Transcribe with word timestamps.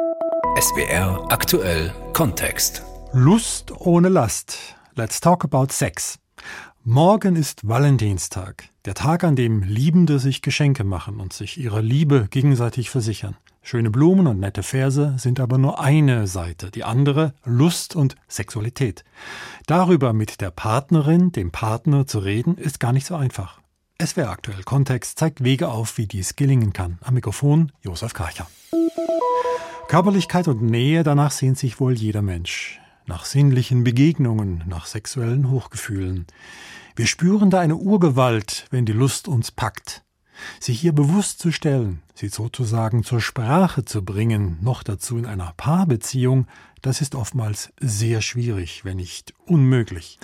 SWR 0.00 1.26
aktuell 1.30 1.92
Kontext. 2.14 2.82
Lust 3.12 3.70
ohne 3.80 4.08
Last. 4.08 4.76
Let's 4.94 5.20
talk 5.20 5.44
about 5.44 5.72
sex. 5.72 6.18
Morgen 6.84 7.36
ist 7.36 7.68
Valentinstag, 7.68 8.64
der 8.86 8.94
Tag, 8.94 9.24
an 9.24 9.36
dem 9.36 9.62
Liebende 9.62 10.18
sich 10.18 10.40
Geschenke 10.40 10.84
machen 10.84 11.20
und 11.20 11.34
sich 11.34 11.58
ihre 11.58 11.82
Liebe 11.82 12.28
gegenseitig 12.30 12.88
versichern. 12.88 13.36
Schöne 13.60 13.90
Blumen 13.90 14.26
und 14.26 14.40
nette 14.40 14.62
Verse 14.62 15.14
sind 15.18 15.38
aber 15.38 15.58
nur 15.58 15.80
eine 15.80 16.26
Seite, 16.26 16.70
die 16.70 16.84
andere 16.84 17.34
Lust 17.44 17.94
und 17.94 18.16
Sexualität. 18.26 19.04
Darüber 19.66 20.14
mit 20.14 20.40
der 20.40 20.50
Partnerin, 20.50 21.30
dem 21.32 21.50
Partner 21.50 22.06
zu 22.06 22.20
reden, 22.20 22.56
ist 22.56 22.80
gar 22.80 22.92
nicht 22.94 23.06
so 23.06 23.16
einfach. 23.16 23.59
Es 24.02 24.16
wäre 24.16 24.30
aktuell 24.30 24.62
Kontext 24.62 25.18
zeigt 25.18 25.44
Wege 25.44 25.68
auf, 25.68 25.98
wie 25.98 26.06
dies 26.06 26.34
gelingen 26.34 26.72
kann. 26.72 26.98
Am 27.02 27.12
Mikrofon 27.12 27.70
Josef 27.82 28.14
Karcher. 28.14 28.48
Körperlichkeit 29.88 30.48
und 30.48 30.62
Nähe, 30.62 31.02
danach 31.02 31.32
sehnt 31.32 31.58
sich 31.58 31.80
wohl 31.80 31.92
jeder 31.92 32.22
Mensch. 32.22 32.80
Nach 33.04 33.26
sinnlichen 33.26 33.84
Begegnungen, 33.84 34.64
nach 34.66 34.86
sexuellen 34.86 35.50
Hochgefühlen. 35.50 36.26
Wir 36.96 37.06
spüren 37.06 37.50
da 37.50 37.60
eine 37.60 37.76
Urgewalt, 37.76 38.64
wenn 38.70 38.86
die 38.86 38.94
Lust 38.94 39.28
uns 39.28 39.50
packt. 39.50 40.02
Sie 40.60 40.72
hier 40.72 40.94
bewusst 40.94 41.38
zu 41.38 41.52
stellen, 41.52 42.00
sie 42.14 42.28
sozusagen 42.28 43.04
zur 43.04 43.20
Sprache 43.20 43.84
zu 43.84 44.02
bringen, 44.02 44.56
noch 44.62 44.82
dazu 44.82 45.18
in 45.18 45.26
einer 45.26 45.52
Paarbeziehung, 45.58 46.46
das 46.80 47.02
ist 47.02 47.14
oftmals 47.14 47.70
sehr 47.78 48.22
schwierig, 48.22 48.82
wenn 48.86 48.96
nicht 48.96 49.34
unmöglich. 49.44 50.18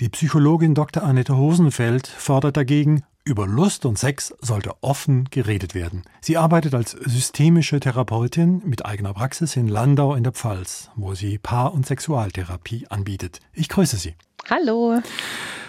Die 0.00 0.10
Psychologin 0.10 0.76
Dr. 0.76 1.02
Annette 1.02 1.36
Hosenfeld 1.36 2.06
fordert 2.06 2.56
dagegen 2.56 3.02
über 3.26 3.46
Lust 3.46 3.84
und 3.84 3.98
Sex 3.98 4.32
sollte 4.40 4.72
offen 4.82 5.28
geredet 5.30 5.74
werden. 5.74 6.04
Sie 6.20 6.36
arbeitet 6.36 6.74
als 6.74 6.92
systemische 6.92 7.80
Therapeutin 7.80 8.62
mit 8.64 8.86
eigener 8.86 9.12
Praxis 9.12 9.56
in 9.56 9.66
Landau 9.66 10.14
in 10.14 10.22
der 10.22 10.32
Pfalz, 10.32 10.90
wo 10.94 11.14
sie 11.14 11.36
Paar- 11.36 11.74
und 11.74 11.84
Sexualtherapie 11.84 12.86
anbietet. 12.88 13.40
Ich 13.52 13.68
grüße 13.68 13.96
Sie. 13.96 14.14
Hallo. 14.48 15.00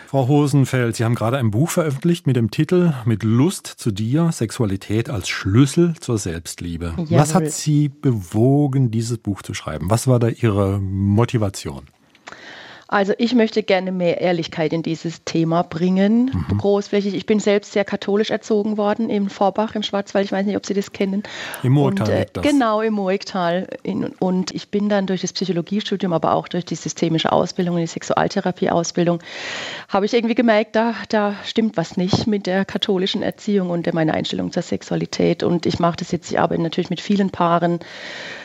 Frau 0.06 0.28
Hosenfeld, 0.28 0.96
Sie 0.96 1.04
haben 1.04 1.16
gerade 1.16 1.38
ein 1.40 1.50
Buch 1.50 1.70
veröffentlicht 1.70 2.28
mit 2.28 2.36
dem 2.36 2.52
Titel 2.52 2.94
Mit 3.06 3.24
Lust 3.24 3.66
zu 3.66 3.92
dir, 3.92 4.32
Sexualität 4.32 5.10
als 5.10 5.28
Schlüssel 5.28 5.96
zur 6.00 6.20
Selbstliebe. 6.20 6.94
Jawohl. 6.96 7.08
Was 7.10 7.34
hat 7.34 7.52
Sie 7.52 7.90
bewogen, 7.90 8.92
dieses 8.92 9.18
Buch 9.18 9.42
zu 9.42 9.56
schreiben? 9.56 9.90
Was 9.90 10.08
war 10.08 10.20
da 10.20 10.30
Ihre 10.30 10.80
Motivation? 10.80 11.88
Also 12.90 13.14
ich 13.18 13.36
möchte 13.36 13.64
gerne 13.64 13.92
mehr 13.92 14.22
Ehrlichkeit 14.22 14.72
in 14.72 14.82
dieses 14.84 15.24
Thema 15.26 15.64
bringen, 15.64 16.32
Mhm. 16.50 16.58
großflächig. 16.58 17.14
Ich 17.16 17.26
bin 17.26 17.40
selbst 17.40 17.74
sehr 17.74 17.84
katholisch 17.84 18.30
erzogen 18.30 18.78
worden 18.78 19.10
im 19.10 19.30
Vorbach 19.30 19.76
im 19.76 19.84
Schwarzwald. 19.84 20.26
Ich 20.26 20.32
weiß 20.32 20.46
nicht, 20.46 20.56
ob 20.56 20.66
Sie 20.66 20.74
das 20.74 20.92
kennen. 20.94 21.24
Im 21.64 21.74
Moortal 21.74 22.08
Und, 22.08 22.14
äh, 22.14 22.26
das. 22.32 22.44
Genau, 22.44 22.82
im. 22.82 22.98
In- 23.84 24.06
Und 24.20 24.52
ich 24.52 24.70
bin 24.70 24.90
dann 24.90 25.06
durch 25.06 25.22
das 25.22 25.34
Psychologiestudium, 25.34 26.14
aber 26.14 26.34
auch 26.34 26.48
durch 26.48 26.66
die 26.66 26.76
systemische 26.76 27.32
Ausbildung, 27.32 27.78
die 27.78 27.88
Sexualtherapieausbildung, 27.88 29.20
habe 29.90 30.06
ich 30.06 30.14
irgendwie 30.14 30.36
gemerkt, 30.36 30.76
da, 30.76 30.94
da 31.10 31.36
stimmt 31.46 31.78
was 31.78 31.98
nicht 31.98 32.26
mit 32.28 32.48
der 32.48 32.66
katholischen 32.66 33.22
Erziehung 33.22 33.70
und 33.70 33.92
meiner 33.94 34.14
Einstellung 34.14 34.52
zur 34.52 34.64
Sexualität. 34.64 35.44
Und 35.44 35.66
ich 35.66 35.80
mache 35.80 35.98
das 35.98 36.12
jetzt, 36.12 36.32
ich 36.32 36.40
arbeite 36.40 36.62
natürlich 36.62 36.90
mit 36.90 37.02
vielen 37.02 37.30
Paaren, 37.30 37.80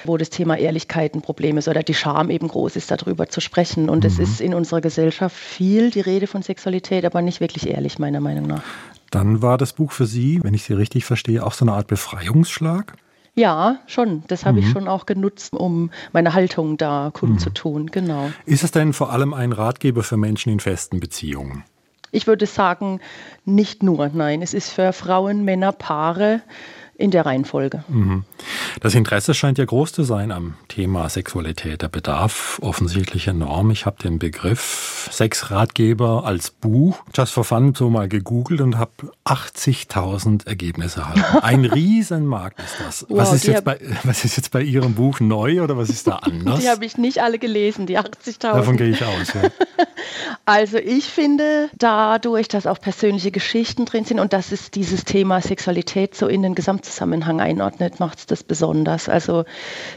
wo 0.05 0.17
das 0.17 0.31
Thema 0.31 0.57
Ehrlichkeit 0.57 1.15
ein 1.15 1.23
Problem 1.23 1.59
ist 1.59 1.69
oder 1.69 1.83
die 1.83 1.95
Scham 1.95 2.31
eben 2.31 2.49
groß 2.49 2.77
ist, 2.77 2.91
darüber 2.91 3.29
zu 3.29 3.41
sprechen. 3.41 3.89
Und 3.89 4.05
es 4.05 4.19
ist 4.19 4.32
in 4.41 4.55
unserer 4.55 4.81
Gesellschaft 4.81 5.37
viel 5.37 5.91
die 5.91 6.01
Rede 6.01 6.27
von 6.27 6.43
Sexualität, 6.43 7.05
aber 7.05 7.23
nicht 7.23 7.41
wirklich 7.41 7.69
ehrlich, 7.69 7.99
meiner 7.99 8.21
Meinung 8.21 8.47
nach. 8.47 8.63
Dann 9.11 9.43
war 9.43 9.59
das 9.59 9.73
Buch 9.75 9.93
für 9.93 10.07
Sie, 10.07 10.41
wenn 10.43 10.55
ich 10.55 10.65
Sie 10.65 10.73
richtig 10.73 11.05
verstehe, 11.05 11.45
auch 11.45 11.53
so 11.53 11.65
eine 11.65 11.73
Art 11.73 11.87
Befreiungsschlag? 11.87 12.95
Ja, 13.35 13.79
schon. 13.87 14.25
Das 14.27 14.45
habe 14.45 14.61
ich 14.61 14.69
schon 14.71 14.89
auch 14.89 15.07
genutzt, 15.07 15.55
um 15.55 15.91
meine 16.13 16.35
Haltung 16.35 16.77
da 16.77 17.11
kundzutun. 17.15 17.91
Genau. 17.91 18.31
Ist 18.45 18.63
es 18.63 18.73
denn 18.73 18.93
vor 18.93 19.11
allem 19.11 19.33
ein 19.33 19.53
Ratgeber 19.53 20.03
für 20.03 20.19
Menschen 20.19 20.53
in 20.53 20.61
festen 20.61 21.01
Beziehungen? 21.01 21.65
Ich 22.11 22.27
würde 22.27 22.45
sagen, 22.45 23.01
nicht 23.47 23.83
nur, 23.83 24.11
nein. 24.13 24.43
Es 24.43 24.53
ist 24.53 24.69
für 24.69 24.93
Frauen, 24.93 25.45
Männer, 25.45 25.73
Paare 25.73 26.43
in 27.03 27.11
der 27.11 27.27
Reihenfolge. 27.27 27.83
Das 28.81 28.95
Interesse 28.95 29.35
scheint 29.35 29.59
ja 29.59 29.65
groß 29.65 29.93
zu 29.93 30.05
sein 30.05 30.31
am 30.31 30.55
Thema 30.69 31.09
Sexualität. 31.09 31.83
Der 31.83 31.89
Bedarf 31.89 32.61
offensichtlich 32.63 33.27
enorm. 33.27 33.73
Ich 33.73 33.87
habe 33.87 33.97
den 34.03 34.21
Begriff 34.21 35.09
Sexratgeber 35.11 36.25
als 36.25 36.51
Buch 36.51 36.99
just 37.15 37.33
for 37.33 37.45
fun 37.45 37.75
so 37.75 37.91
mal 37.91 38.09
gegoogelt 38.09 38.61
und 38.61 38.79
habe 38.79 38.93
80.000 39.25 40.47
Ergebnisse 40.47 41.01
erhalten. 41.01 41.39
Ein 41.43 41.65
Riesenmarkt 41.65 42.61
ist 42.61 42.77
das. 42.79 43.07
was, 43.09 43.29
Wow, 43.29 43.35
ist 43.35 43.45
die 43.45 43.51
jetzt 43.51 43.65
bei, 43.65 43.81
was 44.05 44.25
ist 44.25 44.37
jetzt 44.37 44.53
bei 44.53 44.63
Ihrem 44.63 44.95
Buch 44.95 45.19
neu 45.19 45.61
oder 45.63 45.77
was 45.77 45.89
ist 45.91 46.07
da 46.07 46.17
anders? 46.23 46.61
Die 46.61 46.69
habe 46.69 46.85
ich 46.85 46.97
nicht 46.99 47.21
alle 47.21 47.39
gelesen, 47.41 47.87
die 47.87 47.99
80.000. 47.99 48.39
Davon 48.41 48.77
gehe 48.77 48.89
ich 48.91 49.05
aus. 49.05 49.35
Ja. 49.35 49.43
Also 50.45 50.79
ich 50.79 51.05
finde 51.05 51.71
dadurch, 51.79 52.49
dass 52.49 52.67
auch 52.67 52.81
persönliche 52.81 53.31
Geschichten 53.31 53.85
drin 53.85 54.05
sind 54.05 54.19
und 54.19 54.33
dass 54.33 54.51
es 54.51 54.73
dieses 54.73 55.05
Thema 55.05 55.41
Sexualität 55.41 56.17
so 56.17 56.27
in 56.27 56.43
den 56.43 56.57
Gesamtzusammenhang 56.93 57.41
einordnet, 57.41 58.01
macht 58.01 58.19
es 58.19 58.27
das 58.27 58.45
besonders. 58.45 59.09
Also 59.09 59.45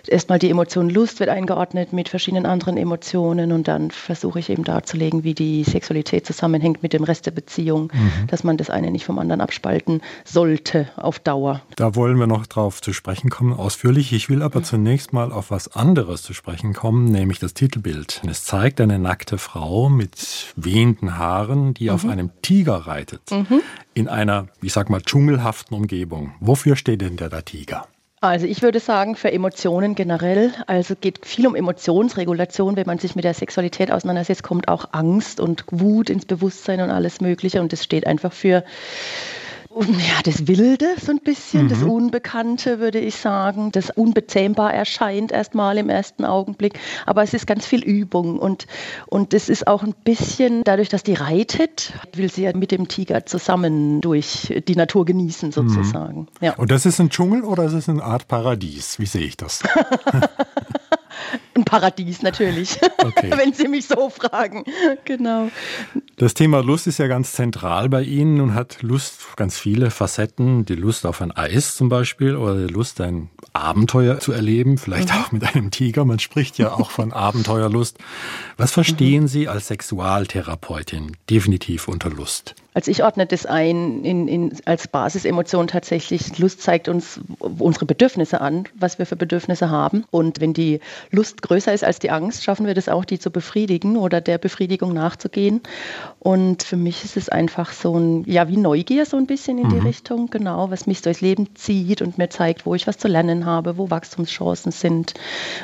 erstmal 0.07 0.39
die 0.39 0.49
Emotion 0.49 0.89
Lust 0.89 1.19
wird 1.19 1.29
eingeordnet 1.29 1.93
mit 1.93 2.09
verschiedenen 2.09 2.45
anderen 2.45 2.77
Emotionen 2.77 3.51
und 3.51 3.67
dann 3.67 3.91
versuche 3.91 4.39
ich 4.39 4.49
eben 4.49 4.63
darzulegen, 4.63 5.23
wie 5.23 5.33
die 5.33 5.63
Sexualität 5.63 6.25
zusammenhängt 6.25 6.81
mit 6.83 6.93
dem 6.93 7.03
Rest 7.03 7.25
der 7.25 7.31
Beziehung, 7.31 7.91
dass 8.27 8.43
man 8.43 8.57
das 8.57 8.69
eine 8.69 8.91
nicht 8.91 9.05
vom 9.05 9.19
anderen 9.19 9.41
abspalten 9.41 10.01
sollte 10.23 10.87
auf 10.95 11.19
Dauer. 11.19 11.61
Da 11.75 11.95
wollen 11.95 12.17
wir 12.17 12.27
noch 12.27 12.47
drauf 12.47 12.81
zu 12.81 12.93
sprechen 12.93 13.29
kommen, 13.29 13.53
ausführlich. 13.53 14.13
Ich 14.13 14.29
will 14.29 14.41
aber 14.41 14.63
zunächst 14.63 15.11
mal 15.11 15.31
auf 15.31 15.51
was 15.51 15.75
anderes 15.75 16.21
zu 16.21 16.33
sprechen 16.33 16.73
kommen, 16.73 17.05
nämlich 17.05 17.39
das 17.39 17.53
Titelbild. 17.53 18.21
Es 18.29 18.43
zeigt 18.43 18.79
eine 18.79 18.99
nackte 18.99 19.37
Frau 19.37 19.89
mit 19.89 20.53
wehenden 20.55 21.17
Haaren, 21.17 21.73
die 21.73 21.91
auf 21.91 22.05
einem 22.05 22.31
Tiger 22.41 22.87
reitet. 22.87 23.21
In 23.95 24.09
einer, 24.09 24.49
ich 24.61 24.73
sag 24.73 24.89
mal, 24.89 25.01
dschungelhaften 25.01 25.75
Umgebung. 25.75 26.35
Wofür 26.41 26.75
steht 26.75 26.99
denn 26.99 27.15
der, 27.15 27.29
der 27.29 27.45
Tiger? 27.45 27.87
Also 28.19 28.45
ich 28.45 28.61
würde 28.61 28.81
sagen, 28.81 29.15
für 29.15 29.31
Emotionen 29.31 29.95
generell, 29.95 30.51
also 30.67 30.95
geht 30.99 31.25
viel 31.25 31.47
um 31.47 31.55
Emotionsregulation, 31.55 32.75
wenn 32.75 32.87
man 32.87 32.99
sich 32.99 33.15
mit 33.15 33.23
der 33.23 33.33
Sexualität 33.33 33.91
auseinandersetzt, 33.91 34.43
kommt 34.43 34.67
auch 34.67 34.89
Angst 34.91 35.39
und 35.39 35.63
Wut 35.71 36.09
ins 36.09 36.25
Bewusstsein 36.25 36.81
und 36.81 36.89
alles 36.89 37.21
Mögliche 37.21 37.61
und 37.61 37.71
das 37.71 37.85
steht 37.85 38.05
einfach 38.05 38.33
für 38.33 38.65
ja, 39.83 40.21
das 40.23 40.47
Wilde 40.47 40.95
so 41.01 41.11
ein 41.11 41.19
bisschen, 41.19 41.67
das 41.67 41.83
Unbekannte, 41.83 42.79
würde 42.79 42.99
ich 42.99 43.15
sagen, 43.15 43.71
das 43.71 43.89
unbezähmbar 43.89 44.73
erscheint 44.73 45.31
erstmal 45.31 45.77
im 45.77 45.89
ersten 45.89 46.23
Augenblick. 46.23 46.79
Aber 47.05 47.23
es 47.23 47.33
ist 47.33 47.45
ganz 47.45 47.65
viel 47.65 47.83
Übung 47.83 48.39
und, 48.39 48.67
und 49.07 49.33
es 49.33 49.49
ist 49.49 49.67
auch 49.67 49.83
ein 49.83 49.93
bisschen, 50.03 50.63
dadurch, 50.63 50.89
dass 50.89 51.03
die 51.03 51.13
reitet, 51.13 51.93
will 52.13 52.31
sie 52.31 52.43
ja 52.43 52.55
mit 52.55 52.71
dem 52.71 52.87
Tiger 52.87 53.25
zusammen 53.25 54.01
durch 54.01 54.53
die 54.67 54.75
Natur 54.75 55.05
genießen 55.05 55.51
sozusagen. 55.51 56.27
Ja. 56.41 56.55
Und 56.55 56.71
das 56.71 56.85
ist 56.85 56.99
ein 56.99 57.09
Dschungel 57.09 57.43
oder 57.43 57.65
ist 57.65 57.73
es 57.73 57.89
eine 57.89 58.03
Art 58.03 58.27
Paradies? 58.27 58.99
Wie 58.99 59.05
sehe 59.05 59.25
ich 59.25 59.35
das? 59.35 59.61
Ein 61.55 61.63
Paradies 61.63 62.21
natürlich, 62.21 62.79
Okay. 62.97 63.31
wenn 63.35 63.53
Sie 63.53 63.67
mich 63.69 63.87
so 63.87 64.09
fragen. 64.09 64.65
Genau. 65.05 65.49
Das 66.17 66.33
Thema 66.33 66.61
Lust 66.61 66.85
ist 66.85 66.99
ja 66.99 67.07
ganz 67.07 67.31
zentral 67.31 67.87
bei 67.87 68.03
Ihnen 68.03 68.41
und 68.41 68.53
hat 68.53 68.81
Lust 68.81 69.37
ganz 69.37 69.57
viele 69.57 69.89
Facetten. 69.89 70.65
Die 70.65 70.75
Lust 70.75 71.05
auf 71.05 71.21
ein 71.21 71.31
Eis 71.31 71.75
zum 71.75 71.87
Beispiel 71.87 72.35
oder 72.35 72.67
die 72.67 72.73
Lust, 72.73 72.99
ein 72.99 73.29
Abenteuer 73.53 74.19
zu 74.19 74.33
erleben, 74.33 74.77
vielleicht 74.77 75.13
auch 75.13 75.31
mit 75.31 75.43
einem 75.55 75.71
Tiger. 75.71 76.03
Man 76.03 76.19
spricht 76.19 76.57
ja 76.57 76.73
auch 76.73 76.91
von 76.91 77.13
Abenteuerlust. 77.13 77.99
Was 78.57 78.71
verstehen 78.71 79.27
Sie 79.29 79.47
als 79.47 79.67
Sexualtherapeutin 79.67 81.15
definitiv 81.29 81.87
unter 81.87 82.09
Lust? 82.09 82.55
Also 82.73 82.91
ich 82.91 83.03
ordne 83.03 83.25
das 83.25 83.45
ein 83.45 84.03
in, 84.03 84.27
in, 84.27 84.57
als 84.65 84.89
Basisemotion 84.89 85.67
tatsächlich. 85.67 86.37
Lust 86.39 86.61
zeigt 86.61 86.89
uns 86.89 87.21
unsere 87.39 87.85
Bedürfnisse 87.85 88.41
an, 88.41 88.65
was 88.77 88.99
wir 88.99 89.05
für 89.05 89.15
Bedürfnisse 89.15 89.69
haben. 89.69 90.03
Und 90.11 90.41
wenn 90.41 90.53
die 90.53 90.81
Lust 91.09 91.41
größer 91.45 91.73
ist 91.73 91.83
als 91.83 91.99
die 91.99 92.11
Angst, 92.11 92.43
schaffen 92.43 92.65
wir 92.65 92.73
das 92.73 92.89
auch, 92.89 93.05
die 93.05 93.19
zu 93.19 93.31
befriedigen 93.31 93.97
oder 93.97 94.21
der 94.21 94.37
Befriedigung 94.37 94.93
nachzugehen. 94.93 95.61
Und 96.19 96.63
für 96.63 96.77
mich 96.77 97.03
ist 97.03 97.17
es 97.17 97.29
einfach 97.29 97.71
so 97.71 97.97
ein, 97.97 98.23
ja, 98.25 98.47
wie 98.47 98.57
Neugier 98.57 99.05
so 99.05 99.17
ein 99.17 99.27
bisschen 99.27 99.57
in 99.57 99.69
die 99.69 99.79
Richtung, 99.79 100.29
genau, 100.29 100.71
was 100.71 100.87
mich 100.87 101.01
durchs 101.01 101.21
Leben 101.21 101.55
zieht 101.55 102.01
und 102.01 102.17
mir 102.17 102.29
zeigt, 102.29 102.65
wo 102.65 102.75
ich 102.75 102.87
was 102.87 102.97
zu 102.97 103.07
lernen 103.07 103.45
habe, 103.45 103.77
wo 103.77 103.89
Wachstumschancen 103.89 104.71
sind. 104.71 105.13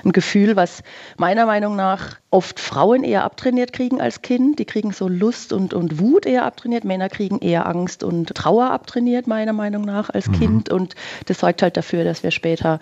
Ein 0.03 0.11
Gefühl, 0.11 0.55
was 0.55 0.83
meiner 1.17 1.45
Meinung 1.45 1.75
nach 1.75 2.17
oft 2.29 2.59
Frauen 2.59 3.03
eher 3.03 3.23
abtrainiert 3.23 3.73
kriegen 3.73 3.99
als 4.01 4.21
Kind. 4.21 4.59
Die 4.59 4.65
kriegen 4.65 4.91
so 4.93 5.07
Lust 5.07 5.51
und, 5.51 5.73
und 5.73 5.99
Wut 5.99 6.25
eher 6.25 6.45
abtrainiert. 6.45 6.85
Männer 6.85 7.09
kriegen 7.09 7.39
eher 7.39 7.67
Angst 7.67 8.03
und 8.03 8.33
Trauer 8.33 8.71
abtrainiert, 8.71 9.27
meiner 9.27 9.53
Meinung 9.53 9.83
nach, 9.83 10.09
als 10.09 10.31
Kind. 10.31 10.69
Und 10.69 10.95
das 11.25 11.39
sorgt 11.39 11.61
halt 11.61 11.75
dafür, 11.75 12.03
dass 12.03 12.23
wir 12.23 12.31
später 12.31 12.79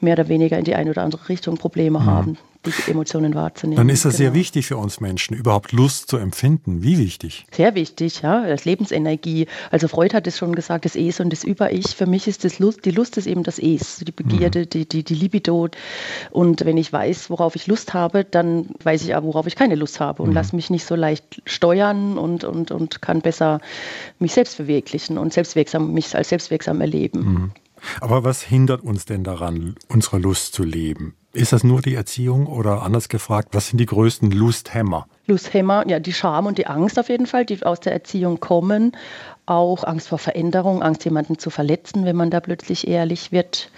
mehr 0.00 0.14
oder 0.14 0.28
weniger 0.28 0.58
in 0.58 0.64
die 0.64 0.74
eine 0.74 0.90
oder 0.90 1.02
andere 1.02 1.28
Richtung 1.28 1.56
Probleme 1.56 1.98
mhm. 2.00 2.06
haben 2.06 2.33
die 2.66 2.90
Emotionen 2.90 3.34
wahrzunehmen. 3.34 3.76
Dann 3.76 3.88
ist 3.88 4.04
das 4.04 4.16
genau. 4.16 4.30
sehr 4.30 4.34
wichtig 4.34 4.66
für 4.66 4.76
uns 4.76 5.00
Menschen, 5.00 5.36
überhaupt 5.36 5.72
Lust 5.72 6.08
zu 6.08 6.16
empfinden. 6.16 6.82
Wie 6.82 6.98
wichtig? 6.98 7.46
Sehr 7.52 7.74
wichtig, 7.74 8.22
ja. 8.22 8.46
Das 8.46 8.64
Lebensenergie. 8.64 9.46
Also 9.70 9.88
Freud 9.88 10.14
hat 10.14 10.26
es 10.26 10.38
schon 10.38 10.54
gesagt, 10.54 10.84
das 10.84 10.96
Es 10.96 11.20
und 11.20 11.30
das 11.30 11.44
Über-Ich. 11.44 11.94
Für 11.94 12.06
mich 12.06 12.26
ist 12.26 12.44
das 12.44 12.58
Lust, 12.58 12.84
die 12.84 12.90
Lust 12.90 13.16
ist 13.16 13.26
eben 13.26 13.42
das 13.42 13.58
Es, 13.58 13.98
die 13.98 14.12
Begierde, 14.12 14.60
mhm. 14.60 14.70
die, 14.70 14.88
die, 14.88 15.04
die 15.04 15.14
Libido. 15.14 15.68
Und 16.30 16.64
wenn 16.64 16.76
ich 16.76 16.92
weiß, 16.92 17.30
worauf 17.30 17.56
ich 17.56 17.66
Lust 17.66 17.94
habe, 17.94 18.24
dann 18.24 18.70
weiß 18.82 19.04
ich 19.04 19.14
auch, 19.14 19.22
worauf 19.22 19.46
ich 19.46 19.56
keine 19.56 19.74
Lust 19.74 20.00
habe 20.00 20.22
und 20.22 20.30
mhm. 20.30 20.34
lasse 20.34 20.56
mich 20.56 20.70
nicht 20.70 20.84
so 20.84 20.94
leicht 20.94 21.42
steuern 21.46 22.18
und, 22.18 22.44
und, 22.44 22.70
und 22.70 23.02
kann 23.02 23.20
besser 23.20 23.60
mich 24.18 24.32
selbst 24.32 24.56
verwirklichen 24.56 25.18
und 25.18 25.32
selbstwirksam, 25.32 25.92
mich 25.92 26.14
als 26.14 26.30
selbstwirksam 26.30 26.80
erleben. 26.80 27.20
Mhm. 27.20 27.50
Aber 28.00 28.24
was 28.24 28.40
hindert 28.42 28.82
uns 28.82 29.04
denn 29.04 29.24
daran, 29.24 29.74
unsere 29.88 30.18
Lust 30.18 30.54
zu 30.54 30.64
leben? 30.64 31.14
Ist 31.34 31.52
das 31.52 31.64
nur 31.64 31.82
die 31.82 31.96
Erziehung 31.96 32.46
oder 32.46 32.82
anders 32.82 33.08
gefragt, 33.08 33.48
was 33.52 33.66
sind 33.66 33.78
die 33.78 33.86
größten 33.86 34.30
Lusthämmer? 34.30 35.08
Lusthämmer, 35.26 35.84
ja, 35.88 35.98
die 35.98 36.12
Scham 36.12 36.46
und 36.46 36.58
die 36.58 36.68
Angst 36.68 36.96
auf 36.96 37.08
jeden 37.08 37.26
Fall, 37.26 37.44
die 37.44 37.60
aus 37.64 37.80
der 37.80 37.92
Erziehung 37.92 38.38
kommen. 38.38 38.92
Auch 39.44 39.82
Angst 39.82 40.06
vor 40.08 40.18
Veränderung, 40.18 40.80
Angst, 40.80 41.04
jemanden 41.04 41.36
zu 41.36 41.50
verletzen, 41.50 42.04
wenn 42.04 42.14
man 42.14 42.30
da 42.30 42.38
plötzlich 42.38 42.86
ehrlich 42.86 43.32
wird. 43.32 43.72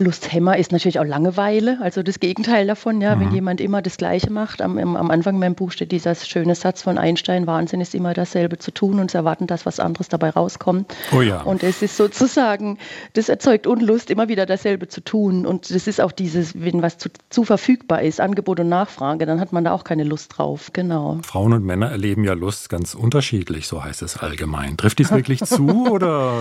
Lusthämmer 0.00 0.56
ist 0.56 0.72
natürlich 0.72 0.98
auch 0.98 1.04
Langeweile, 1.04 1.78
also 1.82 2.02
das 2.02 2.20
Gegenteil 2.20 2.66
davon, 2.66 3.02
ja, 3.02 3.14
mhm. 3.14 3.20
wenn 3.20 3.32
jemand 3.32 3.60
immer 3.60 3.82
das 3.82 3.98
Gleiche 3.98 4.32
macht. 4.32 4.62
Am, 4.62 4.78
am 4.78 5.10
Anfang 5.10 5.38
meinem 5.38 5.54
Buch 5.54 5.72
steht 5.72 5.92
dieser 5.92 6.14
schöne 6.14 6.54
Satz 6.54 6.80
von 6.80 6.96
Einstein: 6.96 7.46
Wahnsinn 7.46 7.82
ist 7.82 7.94
immer 7.94 8.14
dasselbe 8.14 8.56
zu 8.56 8.70
tun 8.70 8.98
und 8.98 9.10
zu 9.10 9.18
erwarten, 9.18 9.46
dass 9.46 9.66
was 9.66 9.78
anderes 9.78 10.08
dabei 10.08 10.30
rauskommt. 10.30 10.90
Oh 11.12 11.20
ja. 11.20 11.42
Und 11.42 11.62
es 11.62 11.82
ist 11.82 11.98
sozusagen, 11.98 12.78
das 13.12 13.28
erzeugt 13.28 13.66
Unlust, 13.66 14.10
immer 14.10 14.28
wieder 14.28 14.46
dasselbe 14.46 14.88
zu 14.88 15.02
tun. 15.04 15.44
Und 15.44 15.70
das 15.70 15.86
ist 15.86 16.00
auch 16.00 16.12
dieses, 16.12 16.58
wenn 16.62 16.80
was 16.80 16.96
zu, 16.96 17.10
zu 17.28 17.44
verfügbar 17.44 18.00
ist, 18.00 18.22
Angebot 18.22 18.58
und 18.58 18.70
Nachfrage, 18.70 19.26
dann 19.26 19.38
hat 19.38 19.52
man 19.52 19.64
da 19.64 19.72
auch 19.72 19.84
keine 19.84 20.04
Lust 20.04 20.38
drauf. 20.38 20.70
Genau. 20.72 21.18
Frauen 21.24 21.52
und 21.52 21.64
Männer 21.66 21.90
erleben 21.90 22.24
ja 22.24 22.32
Lust 22.32 22.70
ganz 22.70 22.94
unterschiedlich, 22.94 23.66
so 23.66 23.84
heißt 23.84 24.00
es 24.00 24.16
allgemein. 24.16 24.78
Trifft 24.78 24.98
dies 24.98 25.10
wirklich 25.12 25.40
zu 25.44 25.90
oder 25.90 26.38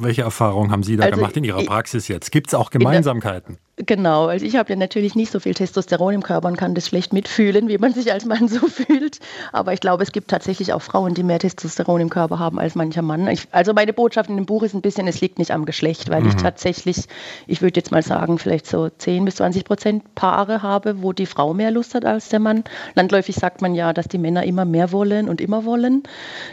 welche 0.00 0.20
Erfahrungen 0.20 0.70
haben 0.70 0.82
Sie 0.82 0.98
da 0.98 1.04
also 1.04 1.16
gemacht 1.16 1.38
in 1.38 1.44
Ihrer 1.44 1.62
Praxis 1.62 2.06
jetzt? 2.08 2.30
Gibt 2.30 2.48
es 2.48 2.54
auch 2.54 2.68
gemeinsam 2.68 2.89
Gemeinsamkeiten. 2.90 3.58
Genau, 3.86 4.26
also 4.26 4.44
ich 4.44 4.56
habe 4.56 4.70
ja 4.70 4.76
natürlich 4.76 5.14
nicht 5.14 5.32
so 5.32 5.40
viel 5.40 5.54
Testosteron 5.54 6.14
im 6.14 6.22
Körper 6.22 6.48
und 6.48 6.56
kann 6.56 6.74
das 6.74 6.86
schlecht 6.86 7.12
mitfühlen, 7.12 7.68
wie 7.68 7.78
man 7.78 7.94
sich 7.94 8.12
als 8.12 8.24
Mann 8.24 8.48
so 8.48 8.66
fühlt. 8.66 9.20
Aber 9.52 9.72
ich 9.72 9.80
glaube, 9.80 10.02
es 10.02 10.12
gibt 10.12 10.28
tatsächlich 10.28 10.72
auch 10.72 10.82
Frauen, 10.82 11.14
die 11.14 11.22
mehr 11.22 11.38
Testosteron 11.38 12.00
im 12.00 12.10
Körper 12.10 12.38
haben 12.38 12.58
als 12.58 12.74
mancher 12.74 13.02
Mann. 13.02 13.26
Ich, 13.28 13.48
also 13.52 13.72
meine 13.72 13.92
Botschaft 13.92 14.28
in 14.28 14.36
dem 14.36 14.46
Buch 14.46 14.62
ist 14.62 14.74
ein 14.74 14.82
bisschen, 14.82 15.06
es 15.06 15.20
liegt 15.20 15.38
nicht 15.38 15.50
am 15.50 15.64
Geschlecht, 15.64 16.10
weil 16.10 16.22
mhm. 16.22 16.28
ich 16.28 16.34
tatsächlich, 16.36 17.06
ich 17.46 17.62
würde 17.62 17.78
jetzt 17.78 17.90
mal 17.90 18.02
sagen, 18.02 18.38
vielleicht 18.38 18.66
so 18.66 18.88
10 18.88 19.24
bis 19.24 19.36
20 19.36 19.64
Prozent 19.64 20.14
Paare 20.14 20.62
habe, 20.62 21.02
wo 21.02 21.12
die 21.12 21.26
Frau 21.26 21.54
mehr 21.54 21.70
Lust 21.70 21.94
hat 21.94 22.04
als 22.04 22.28
der 22.28 22.40
Mann. 22.40 22.64
Landläufig 22.94 23.36
sagt 23.36 23.62
man 23.62 23.74
ja, 23.74 23.92
dass 23.92 24.08
die 24.08 24.18
Männer 24.18 24.44
immer 24.44 24.64
mehr 24.64 24.92
wollen 24.92 25.28
und 25.28 25.40
immer 25.40 25.64
wollen. 25.64 26.02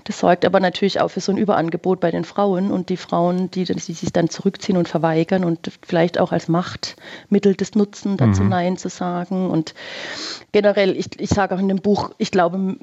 Das 0.06 0.20
sorgt 0.20 0.46
aber 0.46 0.60
natürlich 0.60 1.02
auch 1.02 1.10
für 1.10 1.20
so 1.20 1.32
ein 1.32 1.38
Überangebot 1.38 2.00
bei 2.00 2.12
den 2.12 2.24
Frauen 2.24 2.72
und 2.72 2.90
die 2.90 2.98
Frauen, 2.98 3.52
die, 3.52 3.66
die 3.66 3.94
sich 3.94 4.14
dann 4.14 4.30
zurückziehen 4.30 4.78
und 4.78 4.88
verweigern 4.88 5.44
und 5.44 5.72
vielleicht 5.86 6.20
auch 6.20 6.32
als 6.32 6.48
Macht 6.48 6.96
Mittel 7.30 7.56
des 7.56 7.76
Nutzen, 7.76 8.18
dazu 8.18 8.44
mhm. 8.44 8.50
Nein 8.50 8.78
zu 8.78 8.90
sagen. 8.90 9.50
Und 9.50 9.74
generell, 10.52 10.96
ich, 10.98 11.20
ich 11.20 11.30
sage 11.30 11.56
auch 11.56 11.60
in 11.60 11.68
dem 11.68 11.82
Buch, 11.82 12.12
ich 12.18 12.32
glaube, 12.32 12.78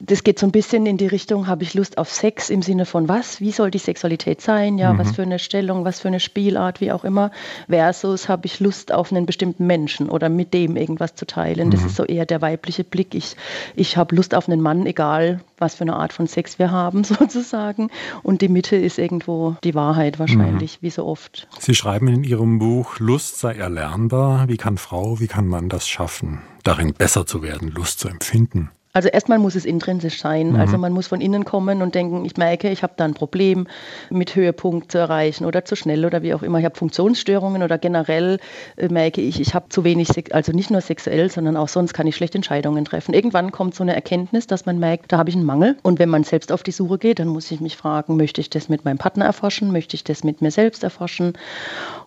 das 0.00 0.24
geht 0.24 0.38
so 0.38 0.46
ein 0.46 0.52
bisschen 0.52 0.86
in 0.86 0.96
die 0.96 1.06
Richtung, 1.06 1.46
habe 1.46 1.62
ich 1.62 1.74
Lust 1.74 1.98
auf 1.98 2.10
Sex 2.10 2.50
im 2.50 2.62
Sinne 2.62 2.86
von 2.86 3.08
was? 3.08 3.40
Wie 3.40 3.52
soll 3.52 3.70
die 3.70 3.78
Sexualität 3.78 4.40
sein? 4.40 4.78
Ja, 4.78 4.92
mhm. 4.92 4.98
was 4.98 5.12
für 5.12 5.22
eine 5.22 5.38
Stellung, 5.38 5.84
was 5.84 6.00
für 6.00 6.08
eine 6.08 6.20
Spielart, 6.20 6.80
wie 6.80 6.92
auch 6.92 7.04
immer. 7.04 7.30
Versus 7.68 8.28
habe 8.28 8.46
ich 8.46 8.60
Lust 8.60 8.92
auf 8.92 9.12
einen 9.12 9.26
bestimmten 9.26 9.66
Menschen 9.66 10.08
oder 10.08 10.28
mit 10.28 10.54
dem 10.54 10.76
irgendwas 10.76 11.14
zu 11.14 11.26
teilen. 11.26 11.68
Mhm. 11.68 11.72
Das 11.72 11.84
ist 11.84 11.96
so 11.96 12.04
eher 12.04 12.26
der 12.26 12.42
weibliche 12.42 12.84
Blick. 12.84 13.14
Ich, 13.14 13.36
ich 13.74 13.96
habe 13.96 14.14
Lust 14.14 14.34
auf 14.34 14.48
einen 14.48 14.60
Mann, 14.60 14.86
egal 14.86 15.40
was 15.58 15.74
für 15.74 15.82
eine 15.82 15.96
Art 15.96 16.12
von 16.12 16.26
Sex 16.26 16.58
wir 16.58 16.70
haben, 16.70 17.04
sozusagen. 17.04 17.90
Und 18.22 18.42
die 18.42 18.48
Mitte 18.48 18.76
ist 18.76 18.98
irgendwo 18.98 19.56
die 19.64 19.74
Wahrheit 19.74 20.18
wahrscheinlich, 20.18 20.78
mhm. 20.80 20.86
wie 20.86 20.90
so 20.90 21.06
oft. 21.06 21.48
Sie 21.58 21.74
schreiben 21.74 22.08
in 22.08 22.24
Ihrem 22.24 22.58
Buch, 22.58 22.98
Lust 22.98 23.38
sei 23.38 23.55
erlernbar. 23.56 24.48
Wie 24.48 24.56
kann 24.56 24.78
Frau, 24.78 25.20
wie 25.20 25.26
kann 25.26 25.46
Mann 25.46 25.68
das 25.68 25.88
schaffen, 25.88 26.42
darin 26.62 26.94
besser 26.94 27.26
zu 27.26 27.42
werden, 27.42 27.70
Lust 27.70 27.98
zu 27.98 28.08
empfinden? 28.08 28.70
Also 28.96 29.10
erstmal 29.10 29.38
muss 29.38 29.54
es 29.56 29.66
intrinsisch 29.66 30.22
sein. 30.22 30.52
Mhm. 30.52 30.56
Also 30.56 30.78
man 30.78 30.90
muss 30.90 31.06
von 31.06 31.20
innen 31.20 31.44
kommen 31.44 31.82
und 31.82 31.94
denken, 31.94 32.24
ich 32.24 32.38
merke, 32.38 32.70
ich 32.70 32.82
habe 32.82 32.94
da 32.96 33.04
ein 33.04 33.12
Problem 33.12 33.66
mit 34.08 34.34
Höhepunkt 34.34 34.90
zu 34.90 34.96
erreichen 34.96 35.44
oder 35.44 35.66
zu 35.66 35.76
schnell 35.76 36.06
oder 36.06 36.22
wie 36.22 36.32
auch 36.32 36.42
immer. 36.42 36.60
Ich 36.60 36.64
habe 36.64 36.78
Funktionsstörungen 36.78 37.62
oder 37.62 37.76
generell 37.76 38.38
äh, 38.76 38.88
merke 38.88 39.20
ich, 39.20 39.38
ich 39.38 39.54
habe 39.54 39.68
zu 39.68 39.84
wenig, 39.84 40.34
also 40.34 40.52
nicht 40.52 40.70
nur 40.70 40.80
sexuell, 40.80 41.30
sondern 41.30 41.58
auch 41.58 41.68
sonst 41.68 41.92
kann 41.92 42.06
ich 42.06 42.16
schlecht 42.16 42.34
Entscheidungen 42.34 42.86
treffen. 42.86 43.12
Irgendwann 43.12 43.52
kommt 43.52 43.74
so 43.74 43.82
eine 43.82 43.94
Erkenntnis, 43.94 44.46
dass 44.46 44.64
man 44.64 44.78
merkt, 44.78 45.12
da 45.12 45.18
habe 45.18 45.28
ich 45.28 45.36
einen 45.36 45.44
Mangel. 45.44 45.76
Und 45.82 45.98
wenn 45.98 46.08
man 46.08 46.24
selbst 46.24 46.50
auf 46.50 46.62
die 46.62 46.72
Suche 46.72 46.96
geht, 46.96 47.18
dann 47.18 47.28
muss 47.28 47.50
ich 47.50 47.60
mich 47.60 47.76
fragen, 47.76 48.16
möchte 48.16 48.40
ich 48.40 48.48
das 48.48 48.70
mit 48.70 48.86
meinem 48.86 48.96
Partner 48.96 49.26
erforschen? 49.26 49.72
Möchte 49.72 49.94
ich 49.94 50.04
das 50.04 50.24
mit 50.24 50.40
mir 50.40 50.50
selbst 50.50 50.82
erforschen? 50.82 51.34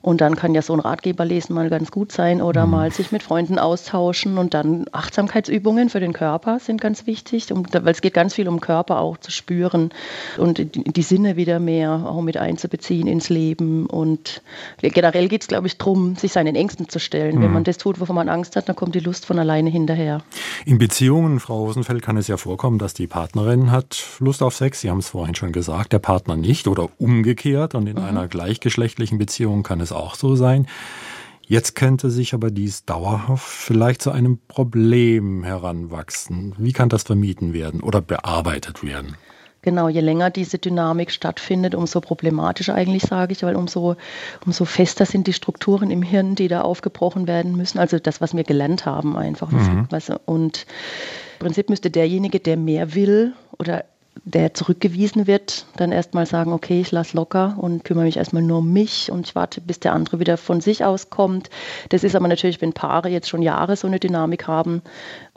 Und 0.01 0.21
dann 0.21 0.35
kann 0.35 0.55
ja 0.55 0.63
so 0.63 0.73
ein 0.73 0.79
Ratgeber 0.79 1.23
lesen 1.23 1.53
mal 1.53 1.69
ganz 1.69 1.91
gut 1.91 2.11
sein 2.11 2.41
oder 2.41 2.65
mhm. 2.65 2.71
mal 2.71 2.91
sich 2.91 3.11
mit 3.11 3.21
Freunden 3.21 3.59
austauschen 3.59 4.39
und 4.39 4.55
dann 4.55 4.85
Achtsamkeitsübungen 4.91 5.89
für 5.89 5.99
den 5.99 6.13
Körper 6.13 6.57
sind 6.57 6.78
ganz 6.79 7.05
wichtig, 7.07 7.51
um, 7.51 7.65
weil 7.71 7.91
es 7.91 8.01
geht 8.01 8.13
ganz 8.13 8.33
viel 8.33 8.47
um 8.47 8.59
Körper 8.59 8.99
auch 8.99 9.17
zu 9.17 9.31
spüren 9.31 9.91
und 10.37 10.57
die, 10.57 10.65
die 10.65 11.01
Sinne 11.01 11.35
wieder 11.35 11.59
mehr 11.59 12.05
auch 12.05 12.21
mit 12.21 12.37
einzubeziehen 12.37 13.07
ins 13.07 13.29
Leben. 13.29 13.85
Und 13.85 14.41
generell 14.81 15.27
geht 15.27 15.41
es, 15.41 15.47
glaube 15.47 15.67
ich, 15.67 15.77
darum, 15.77 16.15
sich 16.15 16.31
seinen 16.31 16.55
Ängsten 16.55 16.89
zu 16.89 16.99
stellen. 16.99 17.37
Mhm. 17.37 17.41
Wenn 17.41 17.53
man 17.53 17.63
das 17.63 17.77
tut, 17.77 17.99
wovon 17.99 18.15
man 18.15 18.29
Angst 18.29 18.55
hat, 18.55 18.69
dann 18.69 18.75
kommt 18.75 18.95
die 18.95 18.99
Lust 18.99 19.25
von 19.25 19.39
alleine 19.39 19.69
hinterher. 19.69 20.21
In 20.65 20.77
Beziehungen, 20.77 21.39
Frau 21.39 21.65
Rosenfeld, 21.65 22.01
kann 22.01 22.17
es 22.17 22.27
ja 22.27 22.37
vorkommen, 22.37 22.79
dass 22.79 22.93
die 22.93 23.07
Partnerin 23.07 23.71
hat 23.71 24.03
Lust 24.19 24.41
auf 24.43 24.55
Sex. 24.55 24.81
Sie 24.81 24.89
haben 24.89 24.99
es 24.99 25.09
vorhin 25.09 25.35
schon 25.35 25.51
gesagt, 25.51 25.93
der 25.93 25.99
Partner 25.99 26.35
nicht 26.35 26.67
oder 26.67 26.89
umgekehrt. 26.97 27.75
Und 27.75 27.87
in 27.87 27.97
mhm. 27.97 28.03
einer 28.03 28.27
gleichgeschlechtlichen 28.27 29.17
Beziehung 29.17 29.63
kann 29.63 29.81
es 29.81 29.91
auch 29.91 30.15
so 30.15 30.35
sein. 30.35 30.67
Jetzt 31.49 31.73
könnte 31.73 32.11
sich 32.11 32.35
aber 32.35 32.51
dies 32.51 32.85
dauerhaft 32.85 33.43
vielleicht 33.43 34.03
zu 34.03 34.11
einem 34.11 34.37
Problem 34.47 35.43
heranwachsen. 35.43 36.53
Wie 36.59 36.73
kann 36.73 36.89
das 36.89 37.01
vermieden 37.01 37.53
werden 37.53 37.81
oder 37.81 38.01
bearbeitet 38.01 38.83
werden? 38.83 39.17
Genau, 39.63 39.89
je 39.89 39.99
länger 39.99 40.29
diese 40.29 40.59
Dynamik 40.59 41.09
stattfindet, 41.09 41.73
umso 41.73 42.01
problematischer 42.01 42.75
eigentlich, 42.75 43.01
sage 43.01 43.33
ich, 43.33 43.41
weil 43.41 43.55
umso, 43.55 43.95
umso 44.45 44.63
fester 44.65 45.07
sind 45.07 45.25
die 45.25 45.33
Strukturen 45.33 45.89
im 45.89 46.03
Hirn, 46.03 46.35
die 46.35 46.49
da 46.49 46.61
aufgebrochen 46.61 47.25
werden 47.25 47.57
müssen. 47.57 47.79
Also 47.79 47.97
das, 47.97 48.21
was 48.21 48.35
wir 48.35 48.43
gelernt 48.43 48.85
haben 48.85 49.17
einfach. 49.17 49.49
Mhm. 49.49 49.87
Und 50.27 50.67
im 51.39 51.39
Prinzip 51.39 51.69
müsste 51.71 51.89
derjenige, 51.89 52.39
der 52.39 52.57
mehr 52.57 52.93
will 52.93 53.33
oder 53.57 53.85
der 54.23 54.53
zurückgewiesen 54.53 55.27
wird, 55.27 55.65
dann 55.75 55.91
erstmal 55.91 56.25
sagen, 56.25 56.53
okay, 56.53 56.81
ich 56.81 56.91
lasse 56.91 57.15
locker 57.15 57.55
und 57.57 57.83
kümmere 57.83 58.05
mich 58.05 58.17
erstmal 58.17 58.43
nur 58.43 58.59
um 58.59 58.71
mich 58.71 59.11
und 59.11 59.27
ich 59.27 59.35
warte, 59.35 59.61
bis 59.61 59.79
der 59.79 59.93
andere 59.93 60.19
wieder 60.19 60.37
von 60.37 60.61
sich 60.61 60.83
aus 60.85 61.09
kommt. 61.09 61.49
Das 61.89 62.03
ist 62.03 62.15
aber 62.15 62.27
natürlich, 62.27 62.61
wenn 62.61 62.73
Paare 62.73 63.09
jetzt 63.09 63.29
schon 63.29 63.41
Jahre 63.41 63.75
so 63.75 63.87
eine 63.87 63.99
Dynamik 63.99 64.47
haben, 64.47 64.81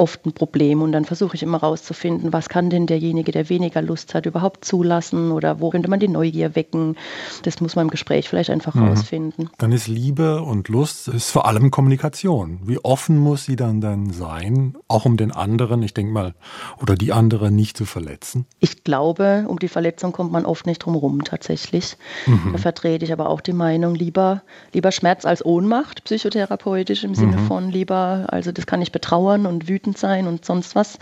oft 0.02 0.26
ein 0.26 0.32
Problem. 0.32 0.82
Und 0.82 0.92
dann 0.92 1.04
versuche 1.04 1.36
ich 1.36 1.42
immer 1.42 1.58
rauszufinden, 1.58 2.32
was 2.32 2.48
kann 2.48 2.68
denn 2.68 2.86
derjenige, 2.86 3.30
der 3.32 3.48
weniger 3.48 3.80
Lust 3.80 4.14
hat, 4.14 4.26
überhaupt 4.26 4.64
zulassen 4.64 5.30
oder 5.30 5.60
wo 5.60 5.70
könnte 5.70 5.88
man 5.88 6.00
die 6.00 6.08
Neugier 6.08 6.56
wecken. 6.56 6.96
Das 7.44 7.60
muss 7.60 7.76
man 7.76 7.86
im 7.86 7.90
Gespräch 7.90 8.28
vielleicht 8.28 8.50
einfach 8.50 8.74
mhm. 8.74 8.88
rausfinden. 8.88 9.50
Dann 9.58 9.72
ist 9.72 9.86
Liebe 9.86 10.42
und 10.42 10.68
Lust 10.68 11.08
ist 11.08 11.30
vor 11.30 11.46
allem 11.46 11.70
Kommunikation. 11.70 12.58
Wie 12.64 12.78
offen 12.80 13.16
muss 13.16 13.44
sie 13.44 13.56
dann 13.56 13.80
dann 13.80 14.10
sein, 14.10 14.76
auch 14.88 15.04
um 15.04 15.16
den 15.16 15.30
anderen, 15.30 15.82
ich 15.82 15.94
denke 15.94 16.12
mal, 16.12 16.34
oder 16.80 16.96
die 16.96 17.12
andere 17.12 17.52
nicht 17.52 17.76
zu 17.76 17.84
verletzen? 17.84 18.46
Ich 18.58 18.82
glaube, 18.82 19.44
um 19.46 19.58
die 19.60 19.68
Verletzung 19.68 20.12
kommt 20.12 20.32
man 20.32 20.44
oft 20.44 20.66
nicht 20.66 20.80
drum 20.80 20.96
rum 20.96 21.22
tatsächlich. 21.22 21.96
Mhm. 22.26 22.50
Da 22.52 22.58
vertrete 22.58 23.04
ich 23.04 23.12
aber 23.12 23.28
auch 23.28 23.40
die 23.40 23.52
Meinung, 23.52 23.94
lieber, 23.94 24.42
lieber 24.72 24.90
Schmerz 24.90 25.24
als 25.24 25.44
Ohnmacht, 25.44 26.02
psychotherapeutisch 26.04 27.04
im 27.04 27.14
Sinne 27.14 27.36
mhm. 27.36 27.46
von 27.46 27.70
lieber, 27.70 28.26
also 28.28 28.50
das 28.50 28.66
kann 28.66 28.82
ich 28.82 28.90
betrauern 28.90 29.46
und 29.46 29.68
wütend 29.68 29.91
sein 29.98 30.26
und 30.26 30.44
sonst 30.44 30.74
was, 30.74 30.98